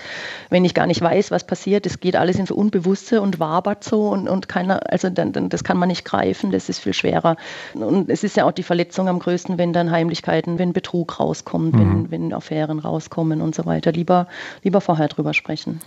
wenn 0.49 0.65
ich 0.65 0.75
gar 0.75 0.87
nicht 0.87 1.01
weiß, 1.01 1.31
was 1.31 1.45
passiert. 1.45 1.87
Es 1.87 2.01
geht 2.01 2.17
alles 2.17 2.39
ins 2.39 2.51
Unbewusste 2.51 3.21
und 3.21 3.41
wabert 3.41 3.85
so 3.85 4.09
und, 4.09 4.29
und 4.29 4.49
keiner, 4.49 4.81
also 4.91 5.11
dann, 5.11 5.33
dann, 5.33 5.49
das 5.49 5.65
kann 5.65 5.77
man 5.77 5.89
nicht 5.89 6.05
greifen, 6.05 6.51
das 6.51 6.69
ist 6.69 6.81
viel 6.81 6.95
schwerer. 6.95 7.37
Und 7.75 8.11
es 8.11 8.25
ist 8.25 8.37
ja 8.37 8.45
auch 8.45 8.53
die 8.53 8.63
Verletzung 8.63 9.09
am 9.09 9.19
größten, 9.19 9.59
wenn 9.59 9.73
dann 9.73 9.91
Heimlichkeiten, 9.91 10.59
wenn 10.59 10.73
Betrug 10.73 11.21
rauskommt, 11.21 11.75
mhm. 11.75 11.79
wenn, 11.79 12.11
wenn 12.11 12.33
Affären 12.33 12.79
rauskommen 12.79 13.41
und 13.41 13.55
so 13.55 13.67
weiter. 13.67 13.93
Lieber, 13.93 14.27
lieber 14.63 14.81
vorher 14.81 15.09
drüber 15.09 15.35
sprechen. 15.35 15.81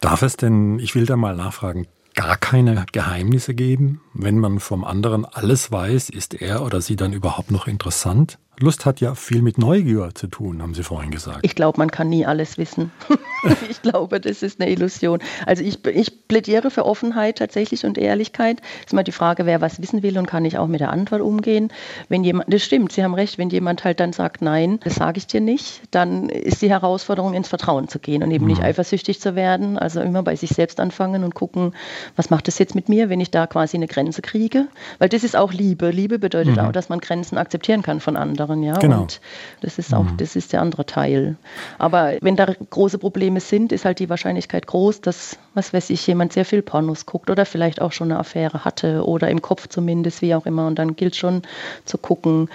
Darf 0.00 0.22
es 0.22 0.36
denn, 0.36 0.78
ich 0.78 0.94
will 0.94 1.06
da 1.06 1.16
mal 1.16 1.36
nachfragen, 1.36 1.86
gar 2.14 2.36
keine 2.36 2.86
Geheimnisse 2.92 3.54
geben? 3.54 4.00
Wenn 4.18 4.38
man 4.38 4.60
vom 4.60 4.82
anderen 4.84 5.26
alles 5.26 5.70
weiß, 5.70 6.08
ist 6.08 6.40
er 6.40 6.64
oder 6.64 6.80
sie 6.80 6.96
dann 6.96 7.12
überhaupt 7.12 7.50
noch 7.50 7.66
interessant? 7.66 8.38
Lust 8.58 8.86
hat 8.86 9.02
ja 9.02 9.14
viel 9.14 9.42
mit 9.42 9.58
Neugier 9.58 10.10
zu 10.14 10.28
tun, 10.28 10.62
haben 10.62 10.72
Sie 10.72 10.82
vorhin 10.82 11.10
gesagt. 11.10 11.40
Ich 11.42 11.54
glaube, 11.54 11.78
man 11.78 11.90
kann 11.90 12.08
nie 12.08 12.24
alles 12.24 12.56
wissen. 12.56 12.90
ich 13.70 13.82
glaube, 13.82 14.18
das 14.18 14.42
ist 14.42 14.60
eine 14.60 14.70
Illusion. 14.70 15.18
Also 15.44 15.62
ich, 15.62 15.84
ich 15.84 16.26
plädiere 16.26 16.70
für 16.70 16.86
Offenheit 16.86 17.36
tatsächlich 17.36 17.84
und 17.84 17.98
Ehrlichkeit. 17.98 18.62
Es 18.78 18.86
ist 18.86 18.92
immer 18.92 19.04
die 19.04 19.12
Frage, 19.12 19.44
wer 19.44 19.60
was 19.60 19.82
wissen 19.82 20.02
will 20.02 20.16
und 20.16 20.26
kann 20.26 20.46
ich 20.46 20.56
auch 20.56 20.68
mit 20.68 20.80
der 20.80 20.90
Antwort 20.90 21.20
umgehen. 21.20 21.70
Wenn 22.08 22.24
jemand, 22.24 22.50
das 22.50 22.64
stimmt, 22.64 22.92
Sie 22.92 23.04
haben 23.04 23.12
recht, 23.12 23.36
wenn 23.36 23.50
jemand 23.50 23.84
halt 23.84 24.00
dann 24.00 24.14
sagt, 24.14 24.40
nein, 24.40 24.80
das 24.84 24.94
sage 24.94 25.18
ich 25.18 25.26
dir 25.26 25.42
nicht, 25.42 25.82
dann 25.90 26.30
ist 26.30 26.62
die 26.62 26.70
Herausforderung, 26.70 27.34
ins 27.34 27.48
Vertrauen 27.48 27.88
zu 27.88 27.98
gehen 27.98 28.22
und 28.22 28.30
eben 28.30 28.44
mhm. 28.44 28.52
nicht 28.52 28.62
eifersüchtig 28.62 29.20
zu 29.20 29.34
werden. 29.34 29.78
Also 29.78 30.00
immer 30.00 30.22
bei 30.22 30.34
sich 30.34 30.50
selbst 30.50 30.80
anfangen 30.80 31.24
und 31.24 31.34
gucken, 31.34 31.74
was 32.16 32.30
macht 32.30 32.48
das 32.48 32.58
jetzt 32.58 32.74
mit 32.74 32.88
mir, 32.88 33.10
wenn 33.10 33.20
ich 33.20 33.30
da 33.30 33.46
quasi 33.46 33.76
eine 33.76 33.86
Grenze 33.86 34.05
kriege. 34.22 34.68
Weil 34.98 35.08
das 35.08 35.24
ist 35.24 35.36
auch 35.36 35.52
Liebe. 35.52 35.90
Liebe 35.90 36.18
bedeutet 36.18 36.56
mhm. 36.56 36.62
auch, 36.62 36.72
dass 36.72 36.88
man 36.88 37.00
Grenzen 37.00 37.38
akzeptieren 37.38 37.82
kann 37.82 38.00
von 38.00 38.16
anderen 38.16 38.36
anderen, 38.40 38.62
ja. 38.62 38.78
Genau. 38.78 39.02
Und 39.02 39.20
das 39.60 39.78
ist 39.78 39.94
auch, 39.94 40.04
mhm. 40.04 40.16
das 40.16 40.36
ist 40.36 40.52
der 40.52 40.60
andere 40.60 40.86
Teil. 40.86 41.36
Aber 41.78 42.14
wenn 42.20 42.36
da 42.36 42.46
große 42.46 42.98
Probleme 42.98 43.40
sind, 43.40 43.72
ist 43.72 43.84
halt 43.84 43.98
die 43.98 44.08
Wahrscheinlichkeit 44.08 44.66
groß, 44.66 45.00
dass, 45.00 45.38
was 45.54 45.72
weiß 45.72 45.90
ich, 45.90 46.06
jemand 46.06 46.32
sehr 46.32 46.44
viel 46.44 46.62
Pornos 46.62 47.06
guckt 47.06 47.30
oder 47.30 47.46
vielleicht 47.46 47.80
auch 47.80 47.92
schon 47.92 48.10
eine 48.10 48.20
Affäre 48.20 48.64
hatte 48.64 49.06
oder 49.06 49.28
im 49.30 49.42
Kopf 49.42 49.68
zumindest, 49.68 50.22
wie 50.22 50.34
auch 50.34 50.46
immer. 50.46 50.66
Und 50.66 50.78
dann 50.78 50.96
gilt 50.96 51.16
schon 51.16 51.42
zu 51.84 51.98
gucken, 51.98 52.48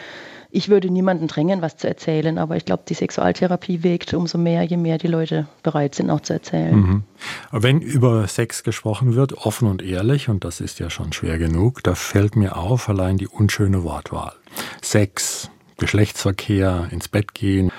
ich 0.51 0.69
würde 0.69 0.89
niemanden 0.89 1.27
drängen, 1.27 1.61
was 1.61 1.77
zu 1.77 1.87
erzählen, 1.87 2.37
aber 2.37 2.57
ich 2.57 2.65
glaube, 2.65 2.83
die 2.87 2.93
Sexualtherapie 2.93 3.83
wirkt 3.83 4.13
umso 4.13 4.37
mehr, 4.37 4.63
je 4.63 4.77
mehr 4.77 4.97
die 4.97 5.07
Leute 5.07 5.47
bereit 5.63 5.95
sind, 5.95 6.09
auch 6.09 6.21
zu 6.21 6.33
erzählen. 6.33 6.75
Mhm. 6.75 7.03
Wenn 7.51 7.81
über 7.81 8.27
Sex 8.27 8.63
gesprochen 8.63 9.15
wird, 9.15 9.33
offen 9.33 9.67
und 9.67 9.81
ehrlich, 9.81 10.29
und 10.29 10.43
das 10.43 10.59
ist 10.59 10.79
ja 10.79 10.89
schon 10.89 11.13
schwer 11.13 11.37
genug, 11.37 11.83
da 11.83 11.95
fällt 11.95 12.35
mir 12.35 12.57
auf 12.57 12.89
allein 12.89 13.17
die 13.17 13.27
unschöne 13.27 13.83
Wortwahl. 13.83 14.33
Sex, 14.81 15.49
Geschlechtsverkehr, 15.77 16.89
ins 16.91 17.07
Bett 17.07 17.33
gehen 17.33 17.71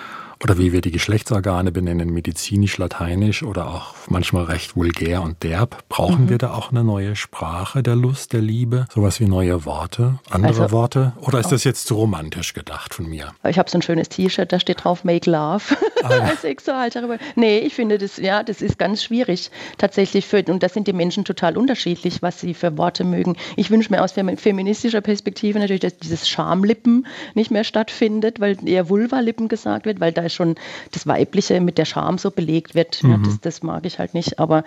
oder 0.42 0.58
wie 0.58 0.72
wir 0.72 0.80
die 0.80 0.90
Geschlechtsorgane 0.90 1.70
benennen, 1.70 2.10
medizinisch, 2.10 2.76
lateinisch 2.78 3.42
oder 3.42 3.68
auch 3.68 3.94
manchmal 4.08 4.44
recht 4.44 4.76
vulgär 4.76 5.22
und 5.22 5.42
derb. 5.42 5.84
Brauchen 5.88 6.24
mhm. 6.24 6.30
wir 6.30 6.38
da 6.38 6.52
auch 6.52 6.70
eine 6.70 6.82
neue 6.82 7.14
Sprache 7.14 7.82
der 7.82 7.94
Lust, 7.94 8.32
der 8.32 8.40
Liebe? 8.40 8.86
Sowas 8.92 9.20
wie 9.20 9.26
neue 9.26 9.64
Worte, 9.64 10.18
andere 10.30 10.62
also, 10.62 10.72
Worte? 10.72 11.12
Oder 11.20 11.38
ist 11.38 11.52
das 11.52 11.64
jetzt 11.64 11.86
zu 11.86 11.94
romantisch 11.94 12.54
gedacht 12.54 12.94
von 12.94 13.08
mir? 13.08 13.32
Ich 13.48 13.58
habe 13.58 13.70
so 13.70 13.78
ein 13.78 13.82
schönes 13.82 14.08
T-Shirt, 14.08 14.52
da 14.52 14.58
steht 14.58 14.82
drauf 14.84 15.04
Make 15.04 15.30
Love 15.30 15.62
ah, 16.02 16.10
ja. 16.10 16.22
als 16.24 16.42
Sexualtherapeutin. 16.42 17.24
Nee, 17.36 17.58
ich 17.58 17.74
finde 17.74 17.98
das, 17.98 18.16
ja, 18.16 18.42
das 18.42 18.62
ist 18.62 18.78
ganz 18.78 19.02
schwierig 19.04 19.50
tatsächlich 19.78 20.26
für, 20.26 20.42
und 20.48 20.62
da 20.62 20.68
sind 20.68 20.88
die 20.88 20.92
Menschen 20.92 21.24
total 21.24 21.56
unterschiedlich, 21.56 22.22
was 22.22 22.40
sie 22.40 22.54
für 22.54 22.76
Worte 22.76 23.04
mögen. 23.04 23.36
Ich 23.56 23.70
wünsche 23.70 23.92
mir 23.92 24.02
aus 24.02 24.12
feministischer 24.12 25.00
Perspektive 25.00 25.58
natürlich, 25.58 25.82
dass 25.82 25.96
dieses 25.98 26.28
Schamlippen 26.28 27.06
nicht 27.34 27.50
mehr 27.50 27.64
stattfindet, 27.64 28.40
weil 28.40 28.56
eher 28.66 28.88
Vulva-Lippen 28.88 29.48
gesagt 29.48 29.86
wird, 29.86 30.00
weil 30.00 30.12
da 30.12 30.31
schon 30.34 30.56
das 30.92 31.06
Weibliche 31.06 31.60
mit 31.60 31.78
der 31.78 31.84
Scham 31.84 32.18
so 32.18 32.30
belegt 32.30 32.74
wird. 32.74 33.02
Mhm. 33.02 33.10
Ja, 33.10 33.18
das, 33.18 33.40
das, 33.40 33.62
mag 33.62 33.86
ich 33.86 33.98
halt 33.98 34.14
nicht. 34.14 34.38
Aber 34.38 34.64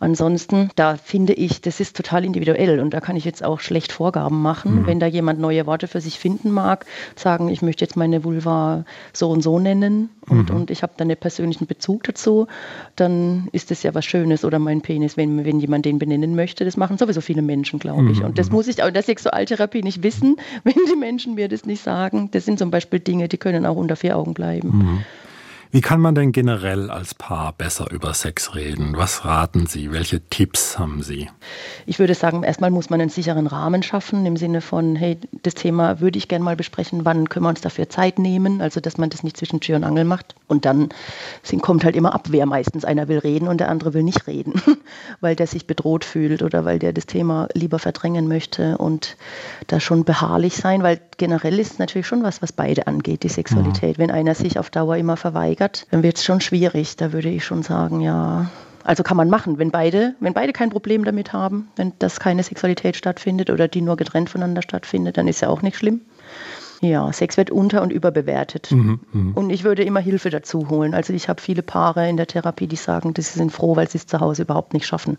ansonsten, 0.00 0.70
da 0.76 0.96
finde 0.96 1.32
ich, 1.32 1.60
das 1.60 1.80
ist 1.80 1.96
total 1.96 2.24
individuell 2.24 2.80
und 2.80 2.94
da 2.94 3.00
kann 3.00 3.16
ich 3.16 3.24
jetzt 3.24 3.44
auch 3.44 3.60
schlecht 3.60 3.92
Vorgaben 3.92 4.42
machen. 4.42 4.82
Mhm. 4.82 4.86
Wenn 4.86 5.00
da 5.00 5.06
jemand 5.06 5.40
neue 5.40 5.66
Worte 5.66 5.88
für 5.88 6.00
sich 6.00 6.18
finden 6.18 6.50
mag, 6.50 6.86
sagen, 7.16 7.48
ich 7.48 7.62
möchte 7.62 7.84
jetzt 7.84 7.96
meine 7.96 8.24
Vulva 8.24 8.84
so 9.12 9.30
und 9.30 9.42
so 9.42 9.58
nennen 9.58 10.10
und, 10.28 10.50
mhm. 10.50 10.56
und 10.56 10.70
ich 10.70 10.82
habe 10.82 10.92
da 10.96 11.04
einen 11.04 11.16
persönlichen 11.16 11.66
Bezug 11.66 12.04
dazu, 12.04 12.46
dann 12.96 13.48
ist 13.52 13.70
das 13.70 13.82
ja 13.82 13.94
was 13.94 14.04
Schönes. 14.04 14.44
Oder 14.44 14.58
mein 14.58 14.80
Penis, 14.80 15.16
wenn, 15.16 15.44
wenn 15.44 15.60
jemand 15.60 15.84
den 15.84 15.98
benennen 15.98 16.34
möchte, 16.34 16.64
das 16.64 16.76
machen 16.76 16.98
sowieso 16.98 17.20
viele 17.20 17.42
Menschen, 17.42 17.78
glaube 17.78 18.10
ich. 18.10 18.20
Mhm. 18.20 18.26
Und 18.26 18.38
das 18.38 18.50
muss 18.50 18.68
ich 18.68 18.82
auch 18.82 18.88
in 18.88 18.94
der 18.94 19.02
Sexualtherapie 19.02 19.82
nicht 19.82 20.02
wissen, 20.02 20.36
wenn 20.64 20.74
die 20.90 20.96
Menschen 20.96 21.34
mir 21.34 21.48
das 21.48 21.64
nicht 21.64 21.82
sagen. 21.82 22.28
Das 22.32 22.44
sind 22.44 22.58
zum 22.58 22.70
Beispiel 22.70 23.00
Dinge, 23.00 23.28
die 23.28 23.38
können 23.38 23.66
auch 23.66 23.76
unter 23.76 23.96
vier 23.96 24.16
Augen 24.16 24.34
bleiben. 24.34 24.68
Mhm. 24.68 25.04
Wie 25.76 25.82
kann 25.82 26.00
man 26.00 26.14
denn 26.14 26.32
generell 26.32 26.90
als 26.90 27.14
Paar 27.14 27.52
besser 27.52 27.90
über 27.90 28.14
Sex 28.14 28.54
reden? 28.54 28.96
Was 28.96 29.26
raten 29.26 29.66
Sie? 29.66 29.92
Welche 29.92 30.22
Tipps 30.22 30.78
haben 30.78 31.02
Sie? 31.02 31.28
Ich 31.84 31.98
würde 31.98 32.14
sagen, 32.14 32.44
erstmal 32.44 32.70
muss 32.70 32.88
man 32.88 32.98
einen 32.98 33.10
sicheren 33.10 33.46
Rahmen 33.46 33.82
schaffen, 33.82 34.24
im 34.24 34.38
Sinne 34.38 34.62
von, 34.62 34.96
hey, 34.96 35.18
das 35.42 35.52
Thema 35.52 36.00
würde 36.00 36.16
ich 36.16 36.28
gerne 36.28 36.46
mal 36.46 36.56
besprechen, 36.56 37.04
wann 37.04 37.28
können 37.28 37.44
wir 37.44 37.50
uns 37.50 37.60
dafür 37.60 37.90
Zeit 37.90 38.18
nehmen? 38.18 38.62
Also, 38.62 38.80
dass 38.80 38.96
man 38.96 39.10
das 39.10 39.22
nicht 39.22 39.36
zwischen 39.36 39.60
Tür 39.60 39.76
und 39.76 39.84
Angel 39.84 40.06
macht. 40.06 40.34
Und 40.46 40.64
dann 40.64 40.88
kommt 41.60 41.84
halt 41.84 41.94
immer 41.94 42.14
Abwehr 42.14 42.46
meistens. 42.46 42.86
Einer 42.86 43.08
will 43.08 43.18
reden 43.18 43.46
und 43.46 43.58
der 43.58 43.68
andere 43.68 43.92
will 43.92 44.02
nicht 44.02 44.26
reden, 44.26 44.54
weil 45.20 45.36
der 45.36 45.46
sich 45.46 45.66
bedroht 45.66 46.06
fühlt 46.06 46.40
oder 46.40 46.64
weil 46.64 46.78
der 46.78 46.94
das 46.94 47.04
Thema 47.04 47.48
lieber 47.52 47.78
verdrängen 47.78 48.28
möchte 48.28 48.78
und 48.78 49.18
da 49.66 49.78
schon 49.78 50.04
beharrlich 50.04 50.56
sein, 50.56 50.82
weil 50.82 51.02
generell 51.18 51.58
ist 51.58 51.72
es 51.72 51.78
natürlich 51.78 52.06
schon 52.06 52.22
was, 52.22 52.40
was 52.40 52.52
beide 52.52 52.86
angeht, 52.86 53.24
die 53.24 53.28
Sexualität. 53.28 53.98
Mhm. 53.98 54.02
Wenn 54.04 54.10
einer 54.10 54.34
sich 54.34 54.58
auf 54.58 54.70
Dauer 54.70 54.96
immer 54.96 55.18
verweigert, 55.18 55.65
verweigert, 55.66 55.86
dann 55.90 56.02
wird 56.02 56.16
es 56.16 56.24
schon 56.24 56.40
schwierig. 56.40 56.96
Da 56.96 57.12
würde 57.12 57.28
ich 57.28 57.44
schon 57.44 57.62
sagen, 57.62 58.00
ja, 58.00 58.50
also 58.84 59.02
kann 59.02 59.16
man 59.16 59.28
machen, 59.28 59.58
wenn 59.58 59.70
beide, 59.70 60.14
wenn 60.20 60.32
beide 60.32 60.52
kein 60.52 60.70
Problem 60.70 61.04
damit 61.04 61.32
haben, 61.32 61.68
wenn 61.76 61.92
das 61.98 62.20
keine 62.20 62.42
Sexualität 62.42 62.96
stattfindet 62.96 63.50
oder 63.50 63.68
die 63.68 63.82
nur 63.82 63.96
getrennt 63.96 64.30
voneinander 64.30 64.62
stattfindet, 64.62 65.16
dann 65.16 65.28
ist 65.28 65.40
ja 65.40 65.48
auch 65.48 65.62
nicht 65.62 65.76
schlimm. 65.76 66.02
Ja, 66.82 67.10
Sex 67.10 67.38
wird 67.38 67.50
unter- 67.50 67.80
und 67.80 67.90
überbewertet. 67.90 68.70
Mhm, 68.70 69.00
mh. 69.10 69.32
Und 69.34 69.48
ich 69.48 69.64
würde 69.64 69.82
immer 69.82 69.98
Hilfe 69.98 70.28
dazu 70.28 70.68
holen. 70.68 70.92
Also 70.92 71.14
ich 71.14 71.30
habe 71.30 71.40
viele 71.40 71.62
Paare 71.62 72.06
in 72.06 72.18
der 72.18 72.26
Therapie, 72.26 72.66
die 72.66 72.76
sagen, 72.76 73.14
dass 73.14 73.32
sie 73.32 73.38
sind 73.38 73.50
froh, 73.50 73.76
weil 73.76 73.88
sie 73.88 73.96
es 73.96 74.06
zu 74.06 74.20
Hause 74.20 74.42
überhaupt 74.42 74.74
nicht 74.74 74.86
schaffen. 74.86 75.16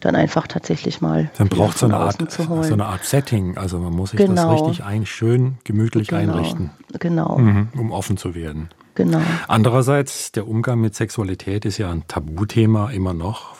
Dann 0.00 0.16
einfach 0.16 0.46
tatsächlich 0.46 1.02
mal. 1.02 1.30
Dann 1.36 1.50
braucht 1.50 1.76
so 1.76 1.84
eine 1.84 1.98
Art, 1.98 2.16
so 2.32 2.72
eine 2.72 2.86
Art 2.86 3.04
Setting. 3.04 3.58
Also 3.58 3.78
man 3.80 3.92
muss 3.92 4.12
sich 4.12 4.18
genau. 4.18 4.50
das 4.50 4.62
richtig 4.62 4.82
ein, 4.82 5.04
schön 5.04 5.58
gemütlich 5.64 6.08
genau. 6.08 6.22
einrichten. 6.22 6.70
Genau. 6.98 7.36
Mhm, 7.36 7.68
um 7.76 7.92
offen 7.92 8.16
zu 8.16 8.34
werden. 8.34 8.70
Genau. 8.94 9.20
Andererseits, 9.48 10.30
der 10.32 10.46
Umgang 10.46 10.80
mit 10.80 10.94
Sexualität 10.94 11.64
ist 11.64 11.78
ja 11.78 11.90
ein 11.90 12.06
Tabuthema 12.06 12.90
immer 12.90 13.12
noch, 13.12 13.56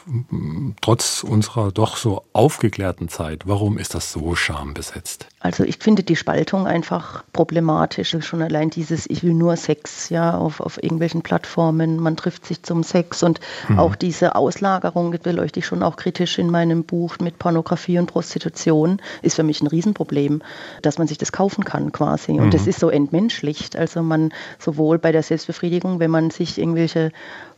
trotz 0.80 1.24
unserer 1.24 1.72
doch 1.72 1.96
so 1.96 2.22
aufgeklärten 2.32 3.08
Zeit. 3.08 3.46
Warum 3.46 3.78
ist 3.78 3.94
das 3.94 4.12
so 4.12 4.36
schambesetzt? 4.36 5.26
Also 5.40 5.64
ich 5.64 5.78
finde 5.78 6.04
die 6.04 6.16
Spaltung 6.16 6.66
einfach 6.66 7.24
problematisch. 7.32 8.16
Schon 8.20 8.42
allein 8.42 8.70
dieses, 8.70 9.10
ich 9.10 9.22
will 9.24 9.34
nur 9.34 9.56
Sex, 9.56 10.08
ja, 10.08 10.36
auf, 10.36 10.60
auf 10.60 10.82
irgendwelchen 10.82 11.22
Plattformen, 11.22 11.98
man 11.98 12.16
trifft 12.16 12.46
sich 12.46 12.62
zum 12.62 12.82
Sex 12.82 13.22
und 13.22 13.40
mhm. 13.68 13.78
auch 13.78 13.96
diese 13.96 14.36
Auslagerung, 14.36 15.10
das 15.10 15.20
beleuchte 15.20 15.58
ich 15.60 15.66
schon 15.66 15.82
auch 15.82 15.96
kritisch 15.96 16.38
in 16.38 16.50
meinem 16.50 16.84
Buch 16.84 17.16
mit 17.20 17.38
Pornografie 17.38 17.98
und 17.98 18.06
Prostitution, 18.06 19.02
ist 19.22 19.34
für 19.34 19.42
mich 19.42 19.60
ein 19.62 19.66
Riesenproblem, 19.66 20.42
dass 20.82 20.98
man 20.98 21.08
sich 21.08 21.18
das 21.18 21.32
kaufen 21.32 21.64
kann 21.64 21.90
quasi. 21.92 22.32
Und 22.32 22.46
mhm. 22.46 22.50
das 22.50 22.66
ist 22.68 22.78
so 22.78 22.88
entmenschlicht. 22.88 23.76
Also 23.76 24.02
man 24.02 24.32
sowohl 24.58 24.98
bei 24.98 25.12
der 25.12 25.23
Selbstbefriedigung, 25.26 26.00
wenn 26.00 26.10
man 26.10 26.30
sich 26.30 26.58
irgendwelche 26.58 27.10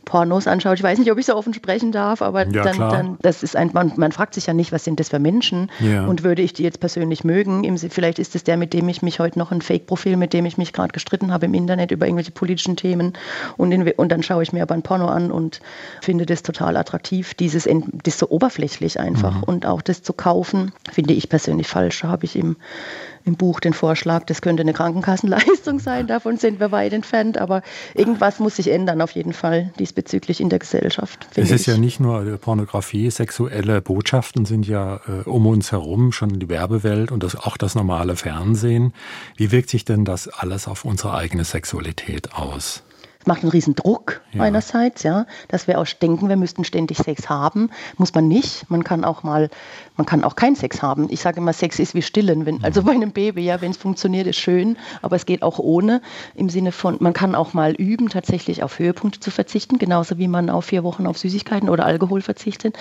Pornos 0.07 0.47
anschaut. 0.47 0.77
Ich 0.77 0.83
weiß 0.83 0.97
nicht, 0.99 1.11
ob 1.11 1.17
ich 1.17 1.25
so 1.25 1.35
offen 1.35 1.53
sprechen 1.53 1.91
darf, 1.91 2.21
aber 2.21 2.47
ja, 2.47 2.63
dann, 2.63 2.77
dann, 2.79 3.17
das 3.21 3.43
ist 3.43 3.57
ein, 3.57 3.71
man, 3.73 3.91
man, 3.97 4.13
fragt 4.13 4.33
sich 4.33 4.47
ja 4.47 4.53
nicht, 4.53 4.71
was 4.71 4.85
sind 4.85 5.01
das 5.01 5.09
für 5.09 5.19
Menschen 5.19 5.69
ja. 5.79 6.05
und 6.05 6.23
würde 6.23 6.41
ich 6.41 6.53
die 6.53 6.63
jetzt 6.63 6.79
persönlich 6.79 7.25
mögen? 7.25 7.77
Vielleicht 7.89 8.17
ist 8.17 8.33
es 8.33 8.45
der, 8.45 8.55
mit 8.55 8.73
dem 8.73 8.87
ich 8.87 9.01
mich 9.01 9.19
heute 9.19 9.37
noch 9.37 9.51
ein 9.51 9.61
Fake-Profil, 9.61 10.15
mit 10.15 10.31
dem 10.31 10.45
ich 10.45 10.57
mich 10.57 10.71
gerade 10.71 10.93
gestritten 10.93 11.33
habe 11.33 11.45
im 11.45 11.53
Internet 11.53 11.91
über 11.91 12.05
irgendwelche 12.05 12.31
politischen 12.31 12.77
Themen 12.77 13.13
und, 13.57 13.73
in, 13.73 13.91
und 13.91 14.09
dann 14.09 14.23
schaue 14.23 14.43
ich 14.43 14.53
mir 14.53 14.61
aber 14.61 14.75
ein 14.75 14.81
Porno 14.81 15.07
an 15.07 15.29
und 15.29 15.59
finde 16.01 16.25
das 16.25 16.41
total 16.41 16.77
attraktiv. 16.77 17.33
Dieses 17.33 17.65
das 17.65 18.13
ist 18.13 18.19
so 18.19 18.29
oberflächlich 18.29 19.01
einfach 19.01 19.35
mhm. 19.35 19.43
und 19.43 19.65
auch 19.65 19.81
das 19.81 20.03
zu 20.03 20.13
kaufen, 20.13 20.71
finde 20.89 21.13
ich 21.13 21.27
persönlich 21.27 21.67
falsch. 21.67 22.01
Da 22.01 22.07
habe 22.07 22.23
ich 22.23 22.37
im 22.37 22.55
im 23.27 23.35
Buch 23.35 23.59
den 23.59 23.73
Vorschlag, 23.73 24.23
das 24.23 24.41
könnte 24.41 24.61
eine 24.61 24.73
Krankenkassenleistung 24.73 25.79
sein, 25.81 26.07
davon 26.07 26.37
sind 26.37 26.59
wir 26.59 26.71
weit 26.71 26.93
entfernt, 26.93 27.37
aber 27.37 27.61
irgendwas 27.93 28.39
muss 28.39 28.55
sich 28.55 28.71
ändern 28.71 29.01
auf 29.01 29.11
jeden 29.11 29.33
Fall 29.33 29.71
diesbezüglich 29.97 30.39
in 30.39 30.49
der 30.49 30.59
Gesellschaft. 30.59 31.27
Es 31.35 31.51
ist 31.51 31.61
ich. 31.61 31.67
ja 31.67 31.77
nicht 31.77 31.99
nur 31.99 32.37
Pornografie, 32.37 33.09
sexuelle 33.09 33.81
Botschaften 33.81 34.45
sind 34.45 34.67
ja 34.67 35.01
äh, 35.07 35.27
um 35.27 35.45
uns 35.47 35.71
herum 35.71 36.11
schon 36.11 36.39
die 36.39 36.49
Werbewelt 36.49 37.11
und 37.11 37.23
das, 37.23 37.35
auch 37.35 37.57
das 37.57 37.75
normale 37.75 38.15
Fernsehen. 38.15 38.93
Wie 39.35 39.51
wirkt 39.51 39.69
sich 39.69 39.85
denn 39.85 40.05
das 40.05 40.27
alles 40.27 40.67
auf 40.67 40.85
unsere 40.85 41.15
eigene 41.15 41.43
Sexualität 41.43 42.33
aus? 42.33 42.83
Macht 43.27 43.43
einen 43.43 43.51
riesen 43.51 43.75
Druck 43.75 44.21
ja. 44.33 44.43
einerseits, 44.43 45.03
ja, 45.03 45.25
dass 45.49 45.67
wir 45.67 45.79
auch 45.79 45.85
denken, 45.85 46.29
wir 46.29 46.37
müssten 46.37 46.63
ständig 46.63 46.97
Sex 46.97 47.29
haben, 47.29 47.69
muss 47.97 48.13
man 48.13 48.27
nicht. 48.27 48.69
Man 48.69 48.83
kann 48.83 49.03
auch 49.03 49.23
mal, 49.23 49.49
man 49.95 50.05
kann 50.05 50.23
auch 50.23 50.35
keinen 50.35 50.55
Sex 50.55 50.81
haben. 50.81 51.07
Ich 51.09 51.21
sage 51.21 51.37
immer, 51.37 51.53
Sex 51.53 51.79
ist 51.79 51.93
wie 51.93 52.01
Stillen, 52.01 52.45
wenn, 52.45 52.63
also 52.63 52.83
bei 52.83 52.93
einem 52.93 53.11
Baby, 53.11 53.43
ja, 53.43 53.61
wenn 53.61 53.71
es 53.71 53.77
funktioniert, 53.77 54.27
ist 54.27 54.37
schön, 54.37 54.77
aber 55.01 55.15
es 55.15 55.25
geht 55.25 55.43
auch 55.43 55.59
ohne. 55.59 56.01
Im 56.35 56.49
Sinne 56.49 56.71
von, 56.71 56.97
man 56.99 57.13
kann 57.13 57.35
auch 57.35 57.53
mal 57.53 57.73
üben, 57.73 58.09
tatsächlich 58.09 58.63
auf 58.63 58.79
Höhepunkte 58.79 59.19
zu 59.19 59.31
verzichten, 59.31 59.77
genauso 59.77 60.17
wie 60.17 60.27
man 60.27 60.49
auf 60.49 60.65
vier 60.65 60.83
Wochen 60.83 61.07
auf 61.07 61.17
Süßigkeiten 61.17 61.69
oder 61.69 61.85
Alkohol 61.85 62.21
verzichtet. 62.21 62.77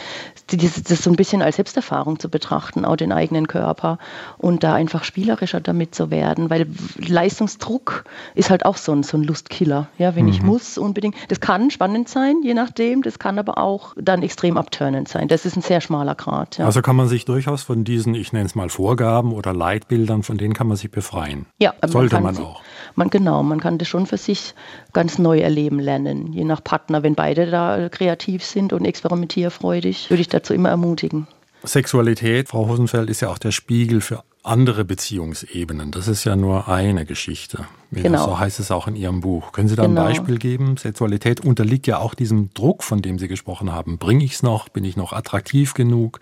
Das, 0.48 0.82
das 0.82 1.02
so 1.02 1.10
ein 1.10 1.16
bisschen 1.16 1.42
als 1.42 1.56
Selbsterfahrung 1.56 2.18
zu 2.18 2.28
betrachten, 2.28 2.84
auch 2.84 2.96
den 2.96 3.12
eigenen 3.12 3.48
Körper 3.48 3.98
und 4.38 4.62
da 4.62 4.74
einfach 4.74 5.04
spielerischer 5.04 5.60
damit 5.60 5.94
zu 5.94 6.10
werden, 6.10 6.50
weil 6.50 6.66
Leistungsdruck 6.98 8.04
ist 8.34 8.50
halt 8.50 8.64
auch 8.64 8.76
so 8.76 8.92
ein, 8.92 9.02
so 9.02 9.16
ein 9.16 9.24
Lustkiller, 9.24 9.88
ja, 9.98 10.14
wenn 10.14 10.28
ich 10.28 10.35
Ich 10.36 10.42
mhm. 10.42 10.48
muss 10.48 10.76
unbedingt, 10.76 11.16
das 11.28 11.40
kann 11.40 11.70
spannend 11.70 12.10
sein, 12.10 12.42
je 12.42 12.52
nachdem, 12.52 13.00
das 13.00 13.18
kann 13.18 13.38
aber 13.38 13.56
auch 13.56 13.94
dann 13.98 14.22
extrem 14.22 14.58
abturnend 14.58 15.08
sein. 15.08 15.28
Das 15.28 15.46
ist 15.46 15.56
ein 15.56 15.62
sehr 15.62 15.80
schmaler 15.80 16.14
Grad. 16.14 16.58
Ja. 16.58 16.66
Also 16.66 16.82
kann 16.82 16.94
man 16.94 17.08
sich 17.08 17.24
durchaus 17.24 17.62
von 17.62 17.84
diesen, 17.84 18.14
ich 18.14 18.34
nenne 18.34 18.44
es 18.44 18.54
mal 18.54 18.68
Vorgaben 18.68 19.32
oder 19.32 19.54
Leitbildern, 19.54 20.22
von 20.22 20.36
denen 20.36 20.52
kann 20.52 20.66
man 20.66 20.76
sich 20.76 20.90
befreien. 20.90 21.46
Ja, 21.58 21.72
sollte 21.86 22.16
man, 22.16 22.34
man 22.34 22.44
auch. 22.44 22.60
Man 22.96 23.08
genau, 23.08 23.42
man 23.42 23.60
kann 23.60 23.78
das 23.78 23.88
schon 23.88 24.04
für 24.04 24.18
sich 24.18 24.54
ganz 24.92 25.18
neu 25.18 25.38
erleben 25.38 25.78
lernen, 25.78 26.34
je 26.34 26.44
nach 26.44 26.62
Partner. 26.62 27.02
Wenn 27.02 27.14
beide 27.14 27.50
da 27.50 27.88
kreativ 27.88 28.44
sind 28.44 28.74
und 28.74 28.84
experimentierfreudig, 28.84 30.10
würde 30.10 30.20
ich 30.20 30.28
dazu 30.28 30.52
immer 30.52 30.68
ermutigen. 30.68 31.26
Sexualität, 31.64 32.48
Frau 32.48 32.68
Hosenfeld, 32.68 33.08
ist 33.08 33.22
ja 33.22 33.30
auch 33.30 33.38
der 33.38 33.52
Spiegel 33.52 34.02
für 34.02 34.22
andere 34.42 34.84
Beziehungsebenen. 34.84 35.90
Das 35.90 36.08
ist 36.08 36.24
ja 36.24 36.36
nur 36.36 36.68
eine 36.68 37.04
Geschichte. 37.04 37.66
Genau. 37.90 38.24
So 38.24 38.38
heißt 38.38 38.58
es 38.60 38.70
auch 38.70 38.88
in 38.88 38.96
Ihrem 38.96 39.20
Buch. 39.20 39.52
Können 39.52 39.68
Sie 39.68 39.76
da 39.76 39.86
genau. 39.86 40.02
ein 40.02 40.08
Beispiel 40.08 40.38
geben? 40.38 40.76
Sexualität 40.76 41.40
unterliegt 41.40 41.86
ja 41.86 41.98
auch 41.98 42.14
diesem 42.14 42.52
Druck, 42.52 42.82
von 42.82 43.00
dem 43.00 43.18
Sie 43.18 43.28
gesprochen 43.28 43.72
haben. 43.72 43.98
Bringe 43.98 44.24
ich 44.24 44.34
es 44.34 44.42
noch? 44.42 44.68
Bin 44.68 44.84
ich 44.84 44.96
noch 44.96 45.12
attraktiv 45.12 45.74
genug? 45.74 46.20